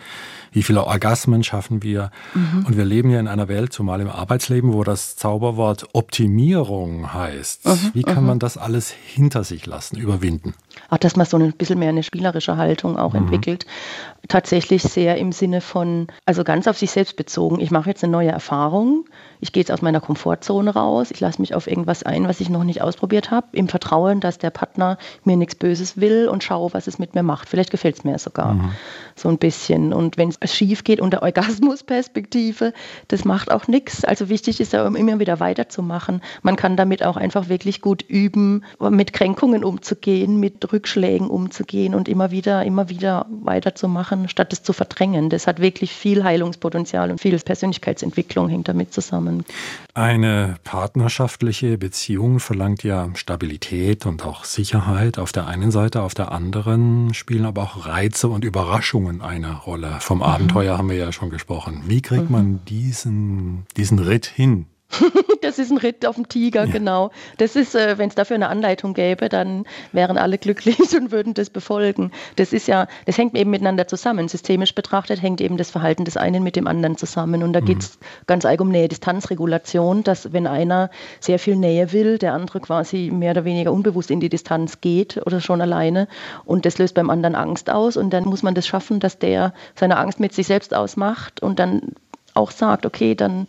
Wie 0.52 0.62
viele 0.62 0.84
Orgasmen 0.84 1.42
schaffen 1.42 1.82
wir? 1.82 2.10
Mhm. 2.34 2.66
Und 2.66 2.76
wir 2.76 2.84
leben 2.84 3.10
ja 3.10 3.18
in 3.18 3.28
einer 3.28 3.48
Welt, 3.48 3.72
zumal 3.72 4.00
im 4.00 4.08
Arbeitsleben, 4.08 4.72
wo 4.72 4.84
das 4.84 5.16
Zauberwort 5.16 5.88
Optimierung 5.92 7.12
heißt. 7.14 7.66
Mhm. 7.66 7.90
Wie 7.94 8.02
kann 8.02 8.24
mhm. 8.24 8.28
man 8.28 8.38
das 8.38 8.58
alles 8.58 8.90
hinter 8.90 9.42
sich 9.44 9.66
lassen, 9.66 9.96
überwinden? 9.96 10.54
Auch, 10.90 10.98
dass 10.98 11.16
man 11.16 11.26
so 11.26 11.38
ein 11.38 11.52
bisschen 11.52 11.78
mehr 11.78 11.88
eine 11.88 12.02
spielerische 12.02 12.56
Haltung 12.56 12.98
auch 12.98 13.14
mhm. 13.14 13.20
entwickelt. 13.20 13.66
Tatsächlich 14.28 14.82
sehr 14.82 15.16
im 15.16 15.32
Sinne 15.32 15.60
von, 15.60 16.08
also 16.24 16.44
ganz 16.44 16.66
auf 16.66 16.78
sich 16.78 16.90
selbst 16.90 17.16
bezogen. 17.16 17.60
Ich 17.60 17.70
mache 17.70 17.90
jetzt 17.90 18.04
eine 18.04 18.12
neue 18.12 18.30
Erfahrung. 18.30 19.06
Ich 19.40 19.52
gehe 19.52 19.60
jetzt 19.60 19.70
aus 19.70 19.82
meiner 19.82 20.00
Komfortzone 20.00 20.72
raus. 20.72 21.10
Ich 21.10 21.20
lasse 21.20 21.40
mich 21.40 21.53
auf 21.54 21.66
irgendwas 21.66 22.02
ein, 22.02 22.26
was 22.26 22.40
ich 22.40 22.48
noch 22.48 22.64
nicht 22.64 22.82
ausprobiert 22.82 23.30
habe, 23.30 23.46
im 23.52 23.68
Vertrauen, 23.68 24.20
dass 24.20 24.38
der 24.38 24.50
Partner 24.50 24.98
mir 25.24 25.36
nichts 25.36 25.54
Böses 25.54 26.00
will 26.00 26.28
und 26.28 26.42
schaue, 26.42 26.72
was 26.74 26.86
es 26.86 26.98
mit 26.98 27.14
mir 27.14 27.22
macht. 27.22 27.48
Vielleicht 27.48 27.70
gefällt 27.70 27.96
es 27.98 28.04
mir 28.04 28.18
sogar 28.18 28.54
mhm. 28.54 28.72
so 29.14 29.28
ein 29.28 29.38
bisschen. 29.38 29.92
Und 29.92 30.16
wenn 30.16 30.34
es 30.40 30.54
schief 30.54 30.84
geht 30.84 31.00
unter 31.00 31.22
Orgasmusperspektive, 31.22 32.72
das 33.08 33.24
macht 33.24 33.50
auch 33.50 33.68
nichts. 33.68 34.04
Also 34.04 34.28
wichtig 34.28 34.60
ist 34.60 34.72
ja, 34.72 34.86
um 34.86 34.96
immer 34.96 35.18
wieder 35.18 35.40
weiterzumachen. 35.40 36.20
Man 36.42 36.56
kann 36.56 36.76
damit 36.76 37.04
auch 37.04 37.16
einfach 37.16 37.48
wirklich 37.48 37.80
gut 37.80 38.02
üben, 38.02 38.64
mit 38.80 39.12
Kränkungen 39.12 39.64
umzugehen, 39.64 40.40
mit 40.40 40.72
Rückschlägen 40.72 41.28
umzugehen 41.28 41.94
und 41.94 42.08
immer 42.08 42.30
wieder, 42.30 42.64
immer 42.64 42.88
wieder 42.88 43.26
weiterzumachen, 43.28 44.28
statt 44.28 44.52
es 44.52 44.62
zu 44.62 44.72
verdrängen. 44.72 45.30
Das 45.30 45.46
hat 45.46 45.60
wirklich 45.60 45.92
viel 45.92 46.24
Heilungspotenzial 46.24 47.10
und 47.10 47.20
viel 47.20 47.34
Persönlichkeitsentwicklung 47.44 48.48
hängt 48.48 48.68
damit 48.68 48.92
zusammen. 48.92 49.44
Eine 49.94 50.56
partnerschaftliche 51.44 51.76
Beziehung 51.76 52.40
verlangt 52.40 52.84
ja 52.84 53.08
Stabilität 53.14 54.06
und 54.06 54.24
auch 54.24 54.44
Sicherheit 54.44 55.18
auf 55.18 55.30
der 55.30 55.46
einen 55.46 55.70
Seite, 55.70 56.00
auf 56.00 56.14
der 56.14 56.32
anderen 56.32 57.12
spielen 57.12 57.44
aber 57.44 57.62
auch 57.62 57.86
Reize 57.86 58.28
und 58.28 58.44
Überraschungen 58.44 59.20
eine 59.20 59.52
Rolle. 59.52 59.96
Vom 60.00 60.18
mhm. 60.18 60.24
Abenteuer 60.24 60.78
haben 60.78 60.88
wir 60.88 60.96
ja 60.96 61.12
schon 61.12 61.28
gesprochen. 61.28 61.82
Wie 61.86 62.00
kriegt 62.00 62.30
mhm. 62.30 62.32
man 62.32 62.64
diesen, 62.64 63.66
diesen 63.76 63.98
Ritt 63.98 64.24
hin? 64.24 64.66
das 65.42 65.58
ist 65.58 65.70
ein 65.70 65.78
Ritt 65.78 66.06
auf 66.06 66.16
dem 66.16 66.28
Tiger, 66.28 66.64
ja. 66.64 66.72
genau. 66.72 67.10
Das 67.38 67.56
ist, 67.56 67.74
äh, 67.74 67.98
wenn 67.98 68.08
es 68.08 68.14
dafür 68.14 68.36
eine 68.36 68.48
Anleitung 68.48 68.94
gäbe, 68.94 69.28
dann 69.28 69.64
wären 69.92 70.18
alle 70.18 70.38
glücklich 70.38 70.78
und 70.96 71.10
würden 71.10 71.34
das 71.34 71.50
befolgen. 71.50 72.12
Das 72.36 72.52
ist 72.52 72.68
ja, 72.68 72.86
das 73.06 73.18
hängt 73.18 73.36
eben 73.36 73.50
miteinander 73.50 73.86
zusammen. 73.86 74.28
Systemisch 74.28 74.74
betrachtet 74.74 75.22
hängt 75.22 75.40
eben 75.40 75.56
das 75.56 75.70
Verhalten 75.70 76.04
des 76.04 76.16
einen 76.16 76.42
mit 76.42 76.56
dem 76.56 76.66
anderen 76.66 76.96
zusammen. 76.96 77.42
Und 77.42 77.52
da 77.52 77.60
mhm. 77.60 77.66
geht 77.66 77.78
es 77.80 77.98
ganz 78.26 78.44
allgemein 78.44 78.64
um 78.64 78.70
Nähe-Distanzregulation, 78.70 80.04
dass 80.04 80.32
wenn 80.32 80.46
einer 80.46 80.90
sehr 81.20 81.38
viel 81.38 81.56
Nähe 81.56 81.92
will, 81.92 82.18
der 82.18 82.32
andere 82.32 82.60
quasi 82.60 83.10
mehr 83.12 83.32
oder 83.32 83.44
weniger 83.44 83.72
unbewusst 83.72 84.10
in 84.10 84.20
die 84.20 84.30
Distanz 84.30 84.80
geht 84.80 85.20
oder 85.26 85.40
schon 85.40 85.60
alleine. 85.60 86.08
Und 86.44 86.64
das 86.64 86.78
löst 86.78 86.94
beim 86.94 87.10
anderen 87.10 87.34
Angst 87.34 87.68
aus. 87.68 87.96
Und 87.96 88.10
dann 88.10 88.24
muss 88.24 88.42
man 88.42 88.54
das 88.54 88.66
schaffen, 88.66 89.00
dass 89.00 89.18
der 89.18 89.52
seine 89.74 89.98
Angst 89.98 90.18
mit 90.18 90.32
sich 90.32 90.46
selbst 90.46 90.72
ausmacht 90.74 91.42
und 91.42 91.58
dann 91.58 91.92
auch 92.34 92.50
sagt, 92.50 92.84
okay, 92.84 93.14
dann, 93.14 93.46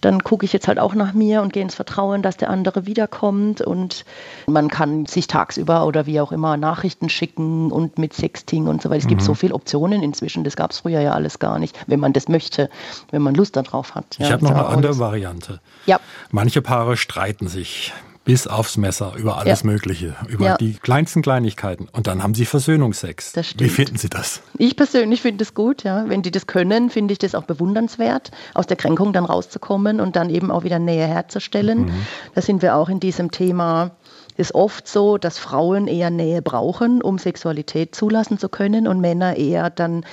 dann 0.00 0.24
gucke 0.24 0.44
ich 0.44 0.52
jetzt 0.52 0.66
halt 0.66 0.78
auch 0.78 0.94
nach 0.94 1.12
mir 1.12 1.42
und 1.42 1.52
gehe 1.52 1.62
ins 1.62 1.74
Vertrauen, 1.74 2.22
dass 2.22 2.36
der 2.36 2.50
andere 2.50 2.86
wiederkommt. 2.86 3.60
Und 3.60 4.04
man 4.46 4.68
kann 4.68 5.06
sich 5.06 5.26
tagsüber 5.26 5.86
oder 5.86 6.06
wie 6.06 6.20
auch 6.20 6.32
immer 6.32 6.56
Nachrichten 6.56 7.08
schicken 7.08 7.70
und 7.70 7.98
mit 7.98 8.14
Sexting 8.14 8.66
und 8.66 8.82
so 8.82 8.88
weiter. 8.88 8.98
Es 8.98 9.04
mhm. 9.04 9.08
gibt 9.10 9.22
so 9.22 9.34
viele 9.34 9.54
Optionen 9.54 10.02
inzwischen. 10.02 10.42
Das 10.42 10.56
gab 10.56 10.70
es 10.70 10.78
früher 10.78 11.00
ja 11.00 11.12
alles 11.12 11.38
gar 11.38 11.58
nicht, 11.58 11.78
wenn 11.86 12.00
man 12.00 12.12
das 12.12 12.28
möchte, 12.28 12.70
wenn 13.10 13.22
man 13.22 13.34
Lust 13.34 13.56
darauf 13.56 13.94
hat. 13.94 14.16
Ich 14.18 14.26
ja, 14.26 14.32
habe 14.32 14.44
noch 14.44 14.52
eine 14.52 14.66
andere 14.66 14.98
Variante. 14.98 15.60
Ja. 15.86 16.00
Manche 16.30 16.62
Paare 16.62 16.96
streiten 16.96 17.46
sich 17.46 17.92
bis 18.24 18.46
aufs 18.46 18.76
Messer, 18.76 19.12
über 19.16 19.38
alles 19.38 19.60
ja. 19.62 19.66
Mögliche, 19.66 20.16
über 20.28 20.46
ja. 20.46 20.56
die 20.56 20.74
kleinsten 20.74 21.22
Kleinigkeiten. 21.22 21.88
Und 21.92 22.06
dann 22.06 22.22
haben 22.22 22.34
sie 22.34 22.46
Versöhnungsex. 22.46 23.34
Wie 23.58 23.68
finden 23.68 23.96
Sie 23.96 24.08
das? 24.08 24.40
Ich 24.58 24.76
persönlich 24.76 25.20
finde 25.20 25.44
es 25.44 25.54
gut, 25.54 25.84
ja. 25.84 26.08
Wenn 26.08 26.22
die 26.22 26.30
das 26.30 26.46
können, 26.46 26.90
finde 26.90 27.12
ich 27.12 27.18
das 27.18 27.34
auch 27.34 27.44
bewundernswert, 27.44 28.30
aus 28.54 28.66
der 28.66 28.76
Kränkung 28.76 29.12
dann 29.12 29.24
rauszukommen 29.24 30.00
und 30.00 30.16
dann 30.16 30.30
eben 30.30 30.50
auch 30.50 30.64
wieder 30.64 30.78
Nähe 30.78 31.06
herzustellen. 31.06 31.86
Mhm. 31.86 32.06
Da 32.34 32.40
sind 32.40 32.62
wir 32.62 32.76
auch 32.76 32.88
in 32.88 33.00
diesem 33.00 33.30
Thema 33.30 33.92
ist 34.36 34.54
oft 34.54 34.88
so, 34.88 35.16
dass 35.16 35.38
Frauen 35.38 35.86
eher 35.86 36.10
Nähe 36.10 36.42
brauchen, 36.42 37.02
um 37.02 37.18
Sexualität 37.18 37.94
zulassen 37.94 38.38
zu 38.38 38.48
können 38.48 38.88
und 38.88 39.00
Männer 39.00 39.36
eher 39.36 39.70
dann 39.70 40.04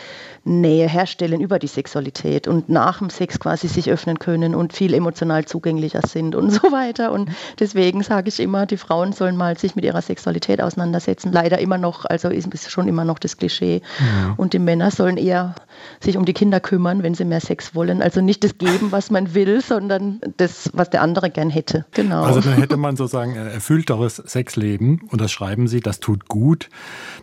Nähe 0.43 0.89
herstellen 0.89 1.39
über 1.39 1.59
die 1.59 1.67
Sexualität 1.67 2.47
und 2.47 2.67
nach 2.67 2.97
dem 2.97 3.11
Sex 3.11 3.39
quasi 3.39 3.67
sich 3.67 3.91
öffnen 3.91 4.17
können 4.17 4.55
und 4.55 4.73
viel 4.73 4.93
emotional 4.95 5.45
zugänglicher 5.45 6.01
sind 6.07 6.35
und 6.35 6.49
so 6.51 6.71
weiter. 6.71 7.11
Und 7.11 7.29
deswegen 7.59 8.01
sage 8.01 8.29
ich 8.29 8.39
immer, 8.39 8.65
die 8.65 8.77
Frauen 8.77 9.13
sollen 9.13 9.37
mal 9.37 9.57
sich 9.57 9.75
mit 9.75 9.85
ihrer 9.85 10.01
Sexualität 10.01 10.61
auseinandersetzen. 10.61 11.31
Leider 11.31 11.59
immer 11.59 11.77
noch, 11.77 12.05
also 12.05 12.29
ist 12.29 12.71
schon 12.71 12.87
immer 12.87 13.05
noch 13.05 13.19
das 13.19 13.37
Klischee. 13.37 13.81
Ja. 13.99 14.33
Und 14.37 14.53
die 14.53 14.59
Männer 14.59 14.89
sollen 14.89 15.17
eher 15.17 15.53
sich 15.99 16.17
um 16.17 16.25
die 16.25 16.33
Kinder 16.33 16.59
kümmern, 16.59 17.03
wenn 17.03 17.13
sie 17.13 17.25
mehr 17.25 17.39
Sex 17.39 17.75
wollen. 17.75 18.01
Also 18.01 18.21
nicht 18.21 18.43
das 18.43 18.57
geben, 18.57 18.91
was 18.91 19.11
man 19.11 19.35
will, 19.35 19.61
sondern 19.61 20.21
das, 20.37 20.71
was 20.73 20.89
der 20.89 21.03
andere 21.03 21.29
gern 21.29 21.51
hätte. 21.51 21.85
Genau. 21.91 22.23
Also 22.23 22.41
dann 22.41 22.55
hätte 22.55 22.77
man 22.77 22.95
sozusagen 22.95 23.37
ein 23.37 23.47
erfüllteres 23.47 24.15
Sexleben 24.15 25.01
und 25.11 25.21
das 25.21 25.31
schreiben 25.31 25.67
Sie, 25.67 25.81
das 25.81 25.99
tut 25.99 26.27
gut, 26.27 26.69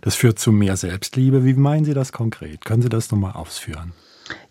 das 0.01 0.15
führt 0.15 0.39
zu 0.39 0.53
mehr 0.53 0.77
Selbstliebe. 0.77 1.43
Wie 1.43 1.53
meinen 1.53 1.83
Sie 1.83 1.93
das 1.93 2.13
konkret? 2.13 2.63
Können 2.63 2.81
Sie 2.81 2.89
das 2.89 3.08
nochmal 3.11 3.33
ausführen? 3.33 3.93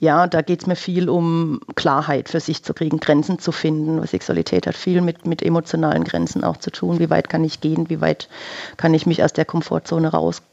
Ja, 0.01 0.27
da 0.27 0.43
geht 0.43 0.61
es 0.61 0.67
mir 0.67 0.77
viel 0.77 1.09
um 1.09 1.61
Klarheit 1.77 2.29
für 2.29 2.41
sich 2.41 2.63
zu 2.63 2.75
kriegen, 2.75 2.99
Grenzen 2.99 3.39
zu 3.39 3.53
finden. 3.53 4.05
Sexualität 4.07 4.67
hat 4.67 4.77
viel 4.77 5.01
mit, 5.01 5.27
mit 5.27 5.43
emotionalen 5.43 6.05
Grenzen 6.05 6.45
auch 6.45 6.57
zu 6.57 6.71
tun. 6.71 6.99
Wie 6.99 7.11
weit 7.11 7.29
kann 7.29 7.45
ich 7.45 7.61
gehen? 7.61 7.89
Wie 7.89 8.01
weit 8.01 8.29
kann 8.77 8.95
ich 8.95 9.07
mich 9.07 9.23
aus 9.23 9.33
der 9.33 9.45
Komfortzone 9.45 10.13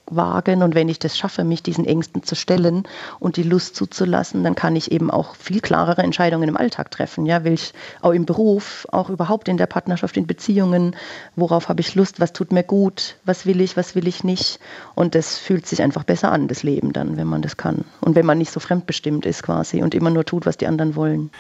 rauswagen? 0.10 0.64
Und 0.64 0.76
wenn 0.76 0.90
ich 0.90 1.00
das 1.00 1.18
schaffe, 1.18 1.44
mich 1.44 1.64
diesen 1.64 1.86
Ängsten 1.86 2.24
zu 2.24 2.36
stellen 2.36 2.84
und 3.20 3.38
die 3.38 3.44
Lust 3.44 3.76
zuzulassen, 3.76 4.44
dann 4.44 4.56
kann 4.56 4.76
ich 4.76 4.92
eben 4.92 5.12
auch 5.12 5.36
viel 5.36 5.62
klarere 5.62 6.04
Entscheidungen 6.04 6.50
im 6.50 6.58
Alltag 6.58 6.92
treffen. 6.92 7.26
Ja, 7.26 7.44
will 7.44 7.54
ich 7.54 7.74
auch 8.02 8.12
im 8.12 8.26
Beruf, 8.26 8.88
auch 8.92 9.10
überhaupt 9.10 9.48
in 9.48 9.58
der 9.58 9.68
Partnerschaft, 9.68 10.18
in 10.18 10.28
Beziehungen, 10.28 10.96
worauf 11.36 11.70
habe 11.70 11.82
ich 11.82 11.96
Lust? 11.96 12.20
Was 12.20 12.34
tut 12.34 12.52
mir 12.52 12.64
gut? 12.64 13.18
Was 13.26 13.46
will 13.46 13.62
ich? 13.62 13.78
Was 13.78 13.96
will 13.96 14.08
ich 14.08 14.24
nicht? 14.24 14.60
Und 14.96 15.16
das 15.16 15.38
fühlt 15.38 15.66
sich 15.68 15.82
einfach 15.82 16.04
besser 16.04 16.32
an, 16.32 16.48
das 16.48 16.64
Leben 16.64 16.94
dann, 16.94 17.18
wenn 17.18 17.28
man 17.28 17.42
das 17.42 17.58
kann. 17.58 17.86
Und 18.02 18.16
wenn 18.16 18.26
man 18.26 18.38
nicht 18.38 18.52
so 18.52 18.60
fremdbestimmt 18.60 19.26
ist 19.26 19.44
quasi 19.44 19.82
und 19.82 19.96
immer 19.96 20.10
nur 20.10 20.26
tut, 20.26 20.46
was 20.46 20.58
die 20.58 20.68
anderen 20.68 20.96
wollen. 20.96 21.32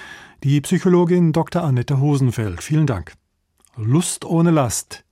Die 0.43 0.61
Psychologin 0.61 1.33
Dr. 1.33 1.63
Annette 1.63 1.99
Hosenfeld, 1.99 2.61
vielen 2.61 2.87
Dank. 2.87 3.13
Lust 3.77 4.25
ohne 4.25 4.51
Last. 4.51 5.04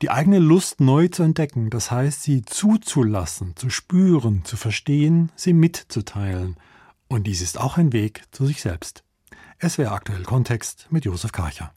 Die 0.00 0.10
eigene 0.10 0.38
Lust 0.38 0.80
neu 0.80 1.08
zu 1.08 1.22
entdecken, 1.22 1.70
das 1.70 1.90
heißt, 1.90 2.22
sie 2.22 2.42
zuzulassen, 2.42 3.54
zu 3.56 3.70
spüren, 3.70 4.44
zu 4.44 4.56
verstehen, 4.56 5.30
sie 5.36 5.52
mitzuteilen. 5.52 6.56
Und 7.08 7.26
dies 7.26 7.40
ist 7.42 7.58
auch 7.58 7.76
ein 7.78 7.92
Weg 7.92 8.24
zu 8.32 8.46
sich 8.46 8.62
selbst. 8.62 9.04
Es 9.58 9.78
wäre 9.78 9.92
aktuell 9.92 10.24
Kontext 10.24 10.88
mit 10.90 11.04
Josef 11.04 11.30
Karcher. 11.30 11.70